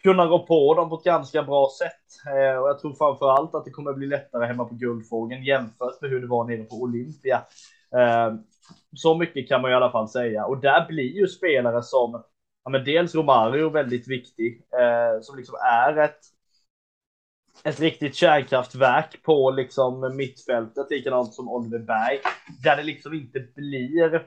kunna 0.03 0.27
gå 0.27 0.45
på 0.45 0.73
dem 0.73 0.89
på 0.89 0.95
ett 0.95 1.03
ganska 1.03 1.43
bra 1.43 1.69
sätt. 1.79 2.31
Eh, 2.35 2.57
och 2.57 2.69
jag 2.69 2.79
tror 2.79 2.93
framför 2.93 3.29
allt 3.29 3.55
att 3.55 3.65
det 3.65 3.71
kommer 3.71 3.93
bli 3.93 4.07
lättare 4.07 4.45
hemma 4.45 4.65
på 4.65 4.75
Guldfågeln 4.75 5.43
jämfört 5.43 6.01
med 6.01 6.09
hur 6.09 6.21
det 6.21 6.27
var 6.27 6.45
nere 6.45 6.63
på 6.63 6.75
Olympia. 6.75 7.41
Eh, 7.97 8.33
så 8.95 9.15
mycket 9.17 9.47
kan 9.47 9.61
man 9.61 9.71
i 9.71 9.73
alla 9.73 9.91
fall 9.91 10.09
säga. 10.09 10.45
Och 10.45 10.61
där 10.61 10.87
blir 10.87 11.15
ju 11.15 11.27
spelare 11.27 11.83
som, 11.83 12.23
ja 12.63 12.69
men 12.69 12.83
dels 12.83 13.15
Romario 13.15 13.69
väldigt 13.69 14.07
viktig, 14.07 14.61
eh, 14.79 15.21
som 15.21 15.37
liksom 15.37 15.55
är 15.55 15.97
ett 15.97 16.19
ett 17.63 17.79
riktigt 17.79 18.15
kärnkraftverk 18.15 19.23
på 19.23 19.51
liksom 19.51 20.15
mittfältet, 20.15 20.91
likadant 20.91 21.33
som 21.33 21.49
Oliver 21.49 21.79
Berg, 21.79 22.19
där 22.63 22.77
det 22.77 22.83
liksom 22.83 23.13
inte 23.13 23.39
blir 23.55 24.25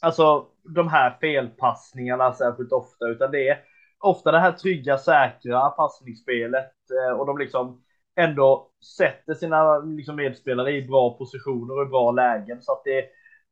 alltså 0.00 0.46
de 0.74 0.88
här 0.88 1.16
felpassningarna 1.20 2.32
särskilt 2.32 2.72
ofta, 2.72 3.06
utan 3.08 3.30
det 3.30 3.48
är 3.48 3.58
ofta 3.98 4.32
det 4.32 4.38
här 4.38 4.52
trygga, 4.52 4.98
säkra 4.98 5.70
passningsspelet 5.70 6.72
eh, 6.90 7.18
och 7.18 7.26
de 7.26 7.38
liksom 7.38 7.82
ändå 8.20 8.70
sätter 8.96 9.34
sina 9.34 9.78
liksom 9.78 10.16
medspelare 10.16 10.72
i 10.72 10.82
bra 10.82 11.18
positioner 11.18 11.78
och 11.78 11.86
i 11.86 11.90
bra 11.90 12.12
lägen. 12.12 12.62
Så 12.62 12.72
att 12.72 12.84
det, 12.84 13.04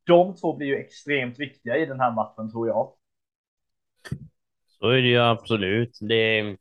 de 0.04 0.36
två 0.36 0.56
blir 0.56 0.66
ju 0.66 0.76
extremt 0.76 1.38
viktiga 1.38 1.76
i 1.76 1.86
den 1.86 2.00
här 2.00 2.10
matchen 2.10 2.50
tror 2.50 2.68
jag. 2.68 2.92
Så 4.68 4.88
är 4.88 5.02
det 5.02 5.08
ju 5.08 5.18
absolut. 5.18 5.98
Det 6.00 6.56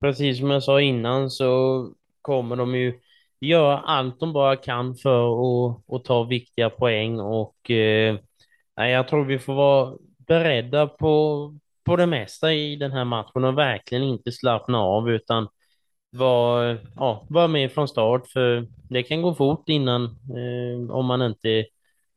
precis 0.00 0.38
som 0.38 0.50
jag 0.50 0.62
sa 0.62 0.80
innan 0.80 1.30
så 1.30 1.90
kommer 2.22 2.56
de 2.56 2.74
ju 2.74 3.00
göra 3.40 3.78
allt 3.78 4.20
de 4.20 4.32
bara 4.32 4.56
kan 4.56 4.94
för 4.94 5.26
att, 5.28 5.92
att 5.92 6.04
ta 6.04 6.24
viktiga 6.24 6.70
poäng 6.70 7.20
och 7.20 7.70
eh, 7.70 8.18
jag 8.74 9.08
tror 9.08 9.24
vi 9.24 9.38
får 9.38 9.54
vara 9.54 9.96
beredda 10.18 10.86
på, 10.86 11.54
på 11.84 11.96
det 11.96 12.06
mesta 12.06 12.52
i 12.52 12.76
den 12.76 12.92
här 12.92 13.04
matchen 13.04 13.44
och 13.44 13.58
verkligen 13.58 14.04
inte 14.04 14.32
slappna 14.32 14.78
av 14.78 15.10
utan 15.10 15.48
vara, 16.16 16.76
ja, 16.96 17.24
vara 17.28 17.48
med 17.48 17.72
från 17.72 17.88
start 17.88 18.26
för 18.26 18.66
det 18.88 19.02
kan 19.02 19.22
gå 19.22 19.34
fort 19.34 19.68
innan 19.68 20.04
eh, 20.04 20.90
om 20.90 21.06
man 21.06 21.22
inte 21.22 21.66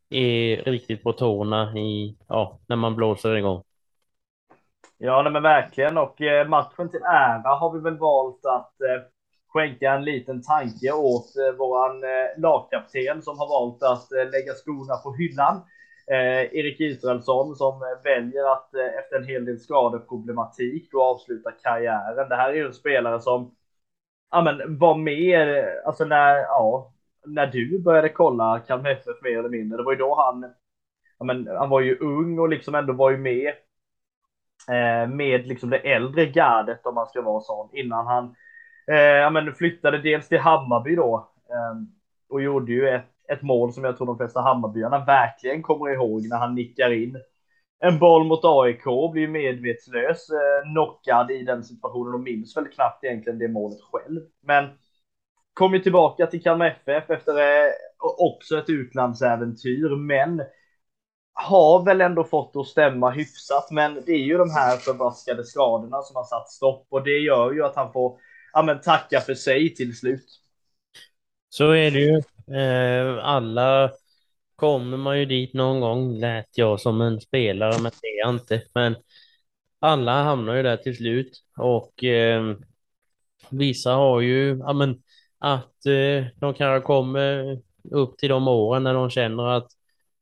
är 0.09 0.63
riktigt 0.63 1.03
på 1.03 1.13
tårna 1.13 1.77
i, 1.77 2.17
ja, 2.27 2.59
när 2.67 2.75
man 2.75 2.95
blåser 2.95 3.35
igång. 3.35 3.63
Ja, 4.97 5.21
nej, 5.21 5.31
men 5.31 5.43
verkligen. 5.43 5.97
Och 5.97 6.21
eh, 6.21 6.47
matchen 6.47 6.89
till 6.89 7.01
ära 7.03 7.55
har 7.55 7.73
vi 7.73 7.79
väl 7.79 7.97
valt 7.97 8.45
att 8.45 8.81
eh, 8.81 9.01
skänka 9.47 9.93
en 9.93 10.05
liten 10.05 10.41
tanke 10.41 10.91
åt 10.91 11.35
eh, 11.37 11.57
våran 11.57 12.03
eh, 12.03 12.41
lagkapten 12.41 13.21
som 13.21 13.39
har 13.39 13.47
valt 13.47 13.83
att 13.83 14.11
eh, 14.11 14.31
lägga 14.31 14.53
skorna 14.53 14.95
på 15.03 15.13
hyllan. 15.13 15.55
Eh, 16.11 16.57
Erik 16.59 16.79
Israelsson 16.79 17.55
som 17.55 17.73
eh, 17.73 18.03
väljer 18.03 18.53
att 18.53 18.73
eh, 18.73 18.99
efter 18.99 19.15
en 19.17 19.27
hel 19.27 19.45
del 19.45 19.59
skadeproblematik 19.59 20.89
då 20.91 21.03
avsluta 21.03 21.51
karriären. 21.51 22.29
Det 22.29 22.35
här 22.35 22.49
är 22.49 22.53
ju 22.53 22.65
en 22.65 22.73
spelare 22.73 23.19
som 23.19 23.55
ja, 24.31 24.41
men, 24.41 24.77
var 24.77 24.95
mer, 24.95 25.69
alltså 25.85 26.05
när, 26.05 26.35
ja, 26.35 26.93
när 27.25 27.47
du 27.47 27.79
började 27.79 28.09
kolla 28.09 28.59
Kalmar 28.59 28.89
FF 28.89 29.21
mer 29.23 29.39
eller 29.39 29.49
mindre. 29.49 29.77
Det 29.77 29.83
var 29.83 29.91
ju 29.91 29.97
då 29.97 30.15
han, 30.15 30.53
ja, 31.19 31.25
men, 31.25 31.47
han 31.47 31.69
var 31.69 31.81
ju 31.81 31.97
ung 31.97 32.39
och 32.39 32.49
liksom 32.49 32.75
ändå 32.75 32.93
var 32.93 33.09
ju 33.11 33.17
med 33.17 33.53
Eh, 34.67 35.09
med 35.09 35.47
liksom 35.47 35.69
det 35.69 35.77
äldre 35.77 36.25
gardet 36.25 36.85
om 36.85 36.95
man 36.95 37.07
ska 37.07 37.21
vara 37.21 37.41
sån 37.41 37.69
innan 37.73 38.07
han 38.07 38.35
eh, 38.87 38.97
ja, 38.97 39.29
men 39.29 39.55
flyttade 39.55 39.97
dels 40.01 40.27
till 40.27 40.39
Hammarby 40.39 40.95
då 40.95 41.29
eh, 41.49 41.81
och 42.29 42.41
gjorde 42.41 42.71
ju 42.71 42.89
ett, 42.89 43.05
ett 43.27 43.41
mål 43.41 43.73
som 43.73 43.83
jag 43.83 43.97
tror 43.97 44.07
de 44.07 44.17
flesta 44.17 44.41
Hammarbyarna 44.41 45.05
verkligen 45.05 45.61
kommer 45.61 45.93
ihåg 45.93 46.27
när 46.29 46.37
han 46.37 46.55
nickar 46.55 46.91
in 46.91 47.17
en 47.79 47.99
boll 47.99 48.27
mot 48.27 48.39
AIK 48.43 48.87
och 48.87 49.11
blir 49.11 49.27
medvetslös, 49.27 50.29
eh, 50.29 50.71
knockad 50.71 51.31
i 51.31 51.43
den 51.43 51.63
situationen 51.63 52.13
och 52.13 52.19
minns 52.19 52.57
väl 52.57 52.67
knappt 52.67 53.03
egentligen 53.03 53.39
det 53.39 53.47
målet 53.47 53.79
själv. 53.81 54.21
Men 54.41 54.69
kom 55.53 55.73
ju 55.73 55.79
tillbaka 55.79 56.27
till 56.27 56.43
Kalmar 56.43 56.77
FF 56.85 57.09
efter 57.09 57.37
eh, 57.37 57.71
också 58.17 58.57
ett 58.57 58.69
utlandsäventyr, 58.69 59.95
men 59.95 60.41
har 61.33 61.85
väl 61.85 62.01
ändå 62.01 62.23
fått 62.23 62.55
att 62.55 62.67
stämma 62.67 63.09
hyfsat, 63.09 63.71
men 63.71 64.03
det 64.05 64.11
är 64.11 64.23
ju 64.23 64.37
de 64.37 64.51
här 64.51 64.77
förbaskade 64.77 65.45
skadorna 65.45 66.01
som 66.01 66.15
har 66.15 66.23
satt 66.23 66.49
stopp 66.49 66.87
och 66.89 67.03
det 67.03 67.19
gör 67.19 67.51
ju 67.51 67.63
att 67.63 67.75
han 67.75 67.93
får 67.93 68.19
ja, 68.53 68.61
men, 68.61 68.81
tacka 68.81 69.19
för 69.19 69.33
sig 69.33 69.75
till 69.75 69.97
slut. 69.97 70.25
Så 71.49 71.71
är 71.71 71.91
det 71.91 71.99
ju. 71.99 72.21
Eh, 72.57 73.25
alla 73.25 73.91
kommer 74.59 74.97
man 74.97 75.19
ju 75.19 75.25
dit 75.25 75.53
någon 75.53 75.79
gång, 75.79 76.19
lät 76.19 76.57
jag 76.57 76.79
som 76.79 77.01
en 77.01 77.21
spelare, 77.21 77.81
men 77.81 77.91
det 78.01 78.07
är 78.07 78.19
jag 78.19 78.29
inte. 78.29 78.63
Men 78.73 78.95
alla 79.79 80.23
hamnar 80.23 80.55
ju 80.55 80.63
där 80.63 80.77
till 80.77 80.97
slut 80.97 81.43
och 81.57 82.03
eh, 82.03 82.55
vissa 83.49 83.91
har 83.91 84.21
ju, 84.21 84.57
ja 84.57 84.73
men 84.73 85.01
att 85.39 85.85
eh, 85.85 86.25
de 86.35 86.53
kanske 86.53 86.85
kommer 86.85 87.59
upp 87.91 88.17
till 88.17 88.29
de 88.29 88.47
åren 88.47 88.83
när 88.83 88.93
de 88.93 89.09
känner 89.09 89.47
att 89.47 89.67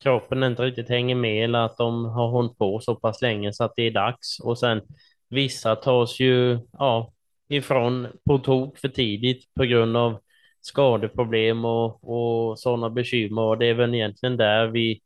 kroppen 0.04 0.44
inte 0.44 0.64
riktigt 0.64 0.90
hänger 0.90 1.16
med 1.16 1.44
eller 1.44 1.60
att 1.60 1.78
de 1.78 2.06
har 2.06 2.28
hållit 2.30 2.58
på 2.58 2.80
så 2.80 2.96
pass 2.96 3.22
länge 3.22 3.54
så 3.54 3.64
att 3.64 3.74
det 3.76 3.84
är 3.84 3.92
dags. 3.92 4.40
Och 4.40 4.60
sen 4.60 4.82
vissa 5.30 5.76
tas 5.76 6.20
ju 6.20 6.60
ja, 6.72 7.14
ifrån 7.50 8.08
på 8.26 8.38
tok 8.38 8.78
för 8.78 8.90
tidigt 8.90 9.54
på 9.56 9.64
grund 9.64 9.98
av 9.98 10.20
skadeproblem 10.68 11.66
och, 11.66 12.04
och 12.50 12.60
sådana 12.60 12.90
bekymmer. 12.90 13.42
Och 13.42 13.58
det 13.58 13.66
är 13.66 13.74
väl 13.74 13.96
egentligen 13.96 14.38
där 14.38 14.68
vi, 14.68 15.02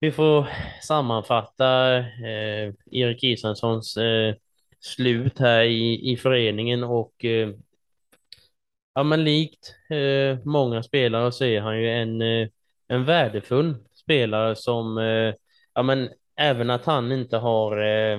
vi 0.00 0.12
får 0.12 0.46
sammanfatta 0.82 1.96
eh, 1.98 2.74
Erik 2.90 3.24
Isakssons 3.24 3.96
eh, 3.96 4.34
slut 4.80 5.38
här 5.38 5.62
i, 5.64 6.12
i 6.12 6.16
föreningen 6.16 6.84
och 6.84 7.24
eh, 7.24 7.50
ja 8.94 9.02
men 9.02 9.24
likt 9.24 9.74
eh, 9.90 10.38
många 10.44 10.82
spelare 10.82 11.32
så 11.32 11.44
är 11.44 11.60
han 11.60 11.78
ju 11.80 11.90
en, 11.90 12.22
eh, 12.22 12.48
en 12.88 13.04
värdefull 13.04 13.76
spelare 13.94 14.56
som, 14.56 14.98
eh, 14.98 15.34
ja 15.74 15.82
men 15.82 16.08
även 16.36 16.70
att 16.70 16.84
han 16.84 17.12
inte 17.12 17.36
har, 17.36 17.78
eh, 17.86 18.18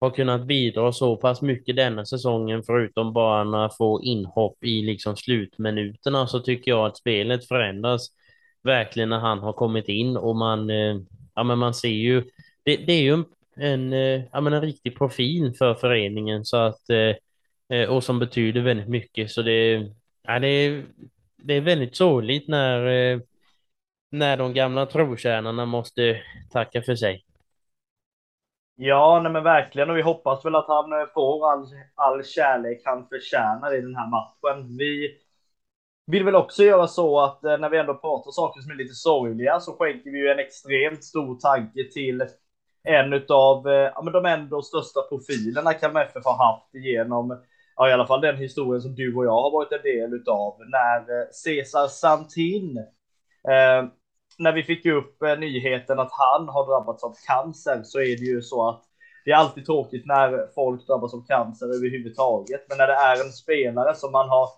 har 0.00 0.10
kunnat 0.10 0.46
bidra 0.46 0.92
så 0.92 1.16
pass 1.16 1.42
mycket 1.42 1.76
denna 1.76 2.04
säsongen, 2.04 2.62
förutom 2.66 3.12
bara 3.12 3.44
några 3.44 3.70
få 3.70 4.02
inhopp 4.02 4.64
i 4.64 4.82
liksom 4.82 5.16
slutminuterna, 5.16 6.26
så 6.26 6.40
tycker 6.40 6.70
jag 6.70 6.86
att 6.86 6.96
spelet 6.96 7.48
förändras 7.48 8.08
verkligen 8.62 9.08
när 9.08 9.18
han 9.18 9.38
har 9.38 9.52
kommit 9.52 9.88
in 9.88 10.16
och 10.16 10.36
man, 10.36 10.70
eh, 10.70 10.96
ja 11.34 11.42
men 11.42 11.58
man 11.58 11.74
ser 11.74 11.88
ju, 11.88 12.22
det, 12.62 12.76
det 12.76 12.92
är 12.92 13.02
ju 13.02 13.12
en, 13.14 13.24
en, 13.56 13.92
eh, 13.92 14.22
ja 14.32 14.40
men 14.40 14.52
en 14.52 14.62
riktig 14.62 14.98
profil 14.98 15.54
för 15.58 15.74
föreningen 15.74 16.44
så 16.44 16.56
att, 16.56 16.90
eh, 16.90 17.14
eh, 17.78 17.88
och 17.88 18.04
som 18.04 18.18
betyder 18.18 18.60
väldigt 18.60 18.88
mycket, 18.88 19.30
så 19.30 19.42
det, 19.42 19.88
ja, 20.22 20.38
det 20.38 20.48
är 20.48 20.84
det 21.42 21.54
är 21.54 21.60
väldigt 21.60 21.96
sorgligt 21.96 22.48
när 22.48 23.20
när 24.10 24.36
de 24.36 24.54
gamla 24.54 24.86
trotjänarna 24.86 25.66
måste 25.66 26.22
tacka 26.50 26.82
för 26.82 26.96
sig. 26.96 27.24
Ja, 28.82 29.20
nej 29.22 29.32
men 29.32 29.44
verkligen. 29.44 29.90
Och 29.90 29.96
vi 29.96 30.02
hoppas 30.02 30.44
väl 30.44 30.54
att 30.54 30.68
han 30.68 30.92
eh, 30.92 31.06
får 31.14 31.52
all, 31.52 31.66
all 31.94 32.24
kärlek 32.24 32.82
han 32.84 33.06
förtjänar 33.08 33.74
i 33.74 33.80
den 33.80 33.96
här 33.96 34.10
matchen. 34.10 34.76
Vi 34.76 35.18
vill 36.06 36.24
väl 36.24 36.34
också 36.34 36.62
göra 36.62 36.86
så 36.86 37.20
att 37.20 37.44
eh, 37.44 37.58
när 37.58 37.70
vi 37.70 37.78
ändå 37.78 37.94
pratar 37.94 38.30
saker 38.30 38.60
som 38.60 38.70
är 38.70 38.74
lite 38.74 38.94
sorgliga 38.94 39.60
så 39.60 39.72
skänker 39.72 40.10
vi 40.10 40.18
ju 40.18 40.28
en 40.28 40.38
extremt 40.38 41.04
stor 41.04 41.38
tanke 41.38 41.90
till 41.92 42.22
en 42.84 43.24
av 43.28 43.68
eh, 43.68 43.92
ja, 43.94 44.02
men 44.02 44.12
de 44.12 44.26
ändå 44.26 44.62
största 44.62 45.00
profilerna 45.08 45.74
Kalmar 45.74 46.02
FF 46.02 46.24
har 46.24 46.46
haft 46.46 46.74
genom 46.74 47.42
ja, 47.76 47.88
i 47.88 47.92
alla 47.92 48.06
fall 48.06 48.20
den 48.20 48.36
historien 48.36 48.82
som 48.82 48.94
du 48.94 49.16
och 49.16 49.24
jag 49.24 49.42
har 49.42 49.50
varit 49.50 49.72
en 49.72 49.82
del 49.82 50.14
utav 50.14 50.56
när 50.58 51.32
Cesar 51.32 51.86
Santin 51.88 52.78
eh, 53.48 53.88
när 54.40 54.52
vi 54.52 54.62
fick 54.62 54.86
upp 54.86 55.22
eh, 55.22 55.38
nyheten 55.38 55.98
att 55.98 56.12
han 56.12 56.48
har 56.48 56.66
drabbats 56.66 57.04
av 57.04 57.14
cancer 57.26 57.82
så 57.84 57.98
är 57.98 58.16
det 58.16 58.24
ju 58.24 58.42
så 58.42 58.68
att 58.68 58.84
det 59.24 59.30
är 59.30 59.36
alltid 59.36 59.66
tråkigt 59.66 60.06
när 60.06 60.54
folk 60.54 60.86
drabbas 60.86 61.14
av 61.14 61.26
cancer 61.26 61.66
överhuvudtaget. 61.66 62.66
Men 62.68 62.78
när 62.78 62.86
det 62.86 62.94
är 62.94 63.24
en 63.24 63.32
spelare 63.32 63.94
som 63.94 64.12
man 64.12 64.28
har 64.28 64.48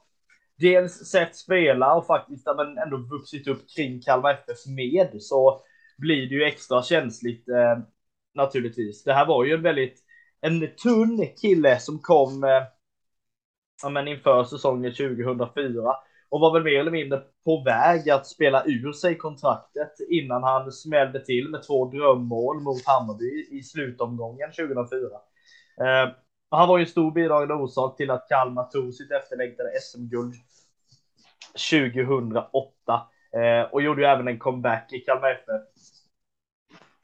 dels 0.59 0.93
sett 0.93 1.37
spela 1.37 1.95
och 1.95 2.07
faktiskt 2.07 2.47
men 2.57 2.79
ändå 2.79 2.97
vuxit 2.97 3.49
upp 3.49 3.71
kring 3.77 4.01
Kalmar 4.01 4.31
FF 4.31 4.67
med 4.67 5.23
så 5.23 5.61
blir 5.99 6.29
det 6.29 6.35
ju 6.35 6.45
extra 6.45 6.83
känsligt 6.83 7.49
eh, 7.49 7.79
naturligtvis. 8.35 9.05
Det 9.05 9.13
här 9.13 9.27
var 9.27 9.45
ju 9.45 9.55
en 9.55 9.63
väldigt 9.63 10.05
en 10.41 10.69
tunn 10.83 11.27
kille 11.41 11.79
som 11.79 11.99
kom 11.99 12.45
eh, 12.45 12.63
ja, 13.83 13.89
men 13.89 14.09
inför 14.09 14.45
säsongen 14.45 14.93
2004 14.93 15.95
och 16.29 16.41
var 16.41 16.53
väl 16.53 16.65
mer 16.65 16.81
eller 16.81 16.91
mindre 16.91 17.23
på 17.45 17.63
väg 17.63 18.11
att 18.11 18.27
spela 18.27 18.65
ur 18.67 18.93
sig 18.93 19.19
kontraktet 19.19 19.93
innan 20.09 20.43
han 20.43 20.73
smällde 20.73 21.25
till 21.25 21.49
med 21.49 21.63
två 21.67 21.91
drömmål 21.91 22.61
mot 22.61 22.87
Hammarby 22.87 23.47
i 23.51 23.63
slutomgången 23.63 24.53
2004. 24.53 24.99
Eh, 25.81 26.11
han 26.51 26.69
var 26.69 26.79
ju 26.79 26.83
en 26.85 26.91
stor 26.91 27.11
bidragande 27.11 27.55
orsak 27.55 27.97
till 27.97 28.11
att 28.11 28.29
Kalmar 28.29 28.65
tog 28.65 28.95
sitt 28.95 29.11
efterlängtade 29.11 29.69
SM-guld 29.81 30.35
2008 31.71 33.07
eh, 33.37 33.63
och 33.73 33.83
gjorde 33.83 34.03
ju 34.03 34.09
även 34.09 34.29
en 34.29 34.39
comeback 34.39 34.93
i 34.93 34.99
Kalmar 34.99 35.31
FF 35.31 35.63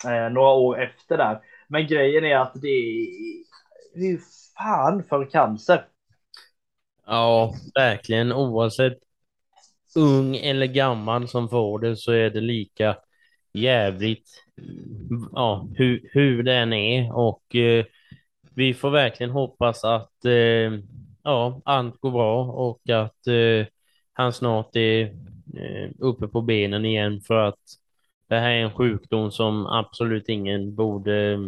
eh, 0.05 0.31
några 0.31 0.51
år 0.51 0.83
efter 0.83 1.17
där. 1.17 1.41
Men 1.69 1.87
grejen 1.87 2.25
är 2.25 2.37
att 2.37 2.53
det 2.55 2.69
är, 2.69 3.07
det 3.95 4.21
fan 4.57 5.03
för 5.03 5.31
cancer. 5.31 5.85
Ja, 7.07 7.55
verkligen. 7.75 8.33
Oavsett 8.33 9.08
ung 9.99 10.37
eller 10.37 10.67
gammal 10.67 11.29
som 11.29 11.49
får 11.49 11.79
det 11.79 11.97
så 11.97 12.13
är 12.13 12.31
det 12.31 12.41
lika 12.41 12.97
jävligt 13.53 14.45
ja, 15.33 15.69
hur, 15.75 16.09
hur 16.13 16.43
den 16.43 16.73
är 16.73 17.17
och 17.17 17.57
eh, 17.57 17.85
vi 18.55 18.75
får 18.75 18.91
verkligen 18.91 19.31
hoppas 19.31 19.85
att 19.85 20.25
eh, 20.25 20.73
ja, 21.23 21.61
allt 21.65 22.01
går 22.01 22.11
bra 22.11 22.45
och 22.45 22.91
att 22.91 23.27
eh, 23.27 23.67
han 24.13 24.33
snart 24.33 24.77
är 24.77 25.03
eh, 25.57 25.91
uppe 25.99 26.29
på 26.29 26.43
benen 26.43 26.85
igen 26.85 27.21
för 27.21 27.35
att 27.35 27.61
det 28.29 28.37
här 28.37 28.51
är 28.51 28.63
en 28.63 28.75
sjukdom 28.75 29.31
som 29.31 29.67
absolut 29.67 30.29
ingen 30.29 30.75
borde, 30.75 31.39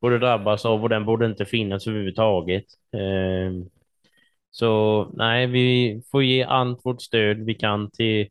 borde 0.00 0.18
drabbas 0.18 0.64
av 0.64 0.82
och 0.82 0.88
den 0.88 1.04
borde 1.04 1.26
inte 1.26 1.44
finnas 1.44 1.86
överhuvudtaget. 1.86 2.64
Eh, 2.92 3.77
så 4.50 5.04
nej, 5.14 5.46
vi 5.46 6.00
får 6.10 6.22
ge 6.22 6.44
allt 6.44 6.80
vårt 6.84 7.02
stöd 7.02 7.44
vi 7.44 7.54
kan 7.54 7.90
till, 7.90 8.28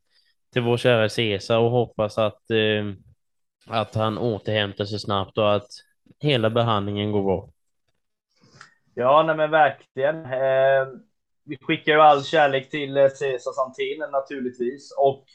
till 0.53 0.61
vår 0.61 0.77
kära 0.77 1.09
Cesar 1.09 1.59
och 1.59 1.71
hoppas 1.71 2.17
att, 2.17 2.51
eh, 2.51 2.93
att 3.67 3.95
han 3.95 4.17
återhämtar 4.17 4.85
sig 4.85 4.99
snabbt 4.99 5.37
och 5.37 5.55
att 5.55 5.67
hela 6.19 6.49
behandlingen 6.49 7.11
går 7.11 7.23
bra. 7.23 7.49
Ja, 8.93 9.23
nej 9.23 9.37
men 9.37 9.51
verkligen. 9.51 10.25
Eh, 10.25 10.87
vi 11.45 11.57
skickar 11.61 11.93
ju 11.93 12.01
all 12.01 12.23
kärlek 12.23 12.69
till 12.69 12.97
eh, 12.97 13.07
Cesar 13.07 13.51
Santinen 13.51 14.11
naturligtvis 14.11 14.95
och 14.99 15.25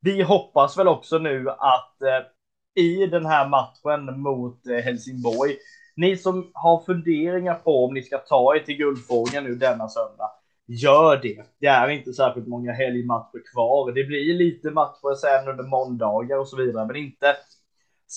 vi 0.00 0.22
hoppas 0.22 0.78
väl 0.78 0.88
också 0.88 1.18
nu 1.18 1.50
att 1.50 2.02
eh, 2.02 2.82
i 2.84 3.06
den 3.06 3.26
här 3.26 3.48
matchen 3.48 4.20
mot 4.20 4.66
eh, 4.66 4.76
Helsingborg 4.76 5.56
ni 5.96 6.16
som 6.16 6.50
har 6.54 6.84
funderingar 6.86 7.54
på 7.54 7.84
om 7.84 7.94
ni 7.94 8.02
ska 8.02 8.18
ta 8.18 8.56
er 8.56 8.60
till 8.60 8.76
Guldfågeln 8.76 9.44
nu 9.44 9.54
denna 9.54 9.88
söndag, 9.88 10.30
gör 10.66 11.16
det. 11.16 11.42
Det 11.60 11.66
är 11.66 11.88
inte 11.88 12.12
särskilt 12.12 12.46
många 12.46 12.72
helgmatcher 12.72 13.52
kvar. 13.52 13.92
Det 13.92 14.04
blir 14.04 14.34
lite 14.34 14.70
matcher 14.70 15.14
sen 15.14 15.48
under 15.48 15.64
måndagar 15.64 16.38
och 16.38 16.48
så 16.48 16.56
vidare, 16.56 16.86
men 16.86 16.96
inte 16.96 17.36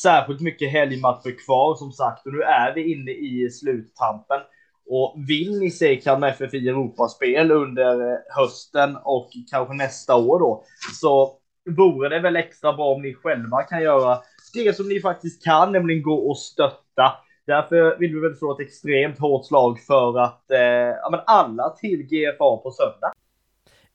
särskilt 0.01 0.41
mycket 0.41 0.71
helgmatcher 0.71 1.45
kvar 1.45 1.75
som 1.75 1.91
sagt. 1.91 2.25
Och 2.25 2.33
nu 2.33 2.41
är 2.41 2.73
vi 2.73 2.93
inne 2.93 3.11
i 3.11 3.49
sluttampen. 3.49 4.41
Och 4.89 5.15
vill 5.27 5.59
ni 5.59 5.71
se 5.71 5.95
Kalmar 5.95 6.27
FF 6.27 6.53
i 6.53 6.69
Europaspel 6.69 7.51
under 7.51 8.11
eh, 8.11 8.17
hösten 8.35 8.97
och 9.03 9.29
kanske 9.51 9.73
nästa 9.73 10.15
år 10.15 10.39
då, 10.39 10.63
så 11.01 11.37
vore 11.77 12.09
det 12.09 12.19
väl 12.19 12.35
extra 12.35 12.73
bra 12.73 12.85
om 12.85 13.01
ni 13.01 13.13
själva 13.13 13.63
kan 13.63 13.81
göra 13.81 14.17
det 14.53 14.75
som 14.75 14.89
ni 14.89 14.99
faktiskt 14.99 15.43
kan, 15.43 15.71
nämligen 15.71 16.03
gå 16.03 16.29
och 16.29 16.37
stötta 16.37 17.13
Därför 17.47 17.97
vill 17.99 18.13
vi 18.13 18.19
väl 18.19 18.35
slå 18.35 18.53
ett 18.53 18.67
extremt 18.67 19.19
hårt 19.19 19.45
slag 19.45 19.79
för 19.79 20.19
att 20.19 20.51
eh, 20.51 20.59
ja, 21.01 21.09
men 21.11 21.19
alla 21.25 21.69
till 21.69 22.03
GFA 22.03 22.57
på 22.57 22.71
söndag. 22.71 23.11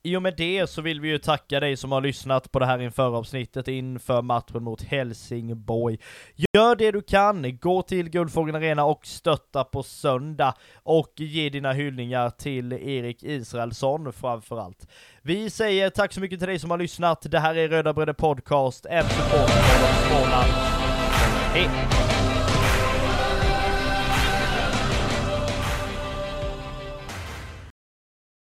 I 0.04 0.16
och 0.16 0.22
med 0.22 0.34
det 0.36 0.66
så 0.70 0.82
vill 0.82 1.00
vi 1.00 1.08
ju 1.08 1.18
tacka 1.18 1.60
dig 1.60 1.76
som 1.76 1.92
har 1.92 2.00
lyssnat 2.00 2.52
på 2.52 2.58
det 2.58 2.66
här 2.66 2.78
inför 2.78 3.16
avsnittet 3.16 3.68
inför 3.68 4.22
matchen 4.22 4.62
mot 4.62 4.82
Helsingborg. 4.82 5.98
Gör 6.52 6.76
det 6.76 6.90
du 6.90 7.02
kan, 7.02 7.58
gå 7.58 7.82
till 7.82 8.10
Guldfågeln 8.10 8.56
Arena 8.56 8.84
och 8.84 9.06
stötta 9.06 9.64
på 9.64 9.82
söndag 9.82 10.54
och 10.82 11.12
ge 11.16 11.48
dina 11.48 11.72
hyllningar 11.72 12.30
till 12.30 12.72
Erik 12.72 13.22
Israelsson 13.22 14.12
framförallt. 14.12 14.86
Vi 15.22 15.50
säger 15.50 15.90
tack 15.90 16.12
så 16.12 16.20
mycket 16.20 16.38
till 16.38 16.48
dig 16.48 16.58
som 16.58 16.70
har 16.70 16.78
lyssnat. 16.78 17.26
Det 17.30 17.38
här 17.38 17.54
är 17.54 17.68
Röda 17.68 17.92
Bröder 17.92 18.12
Podcast, 18.12 18.86
en 18.86 19.04
support 19.04 19.50
från 19.50 20.28
Hej! 21.52 22.11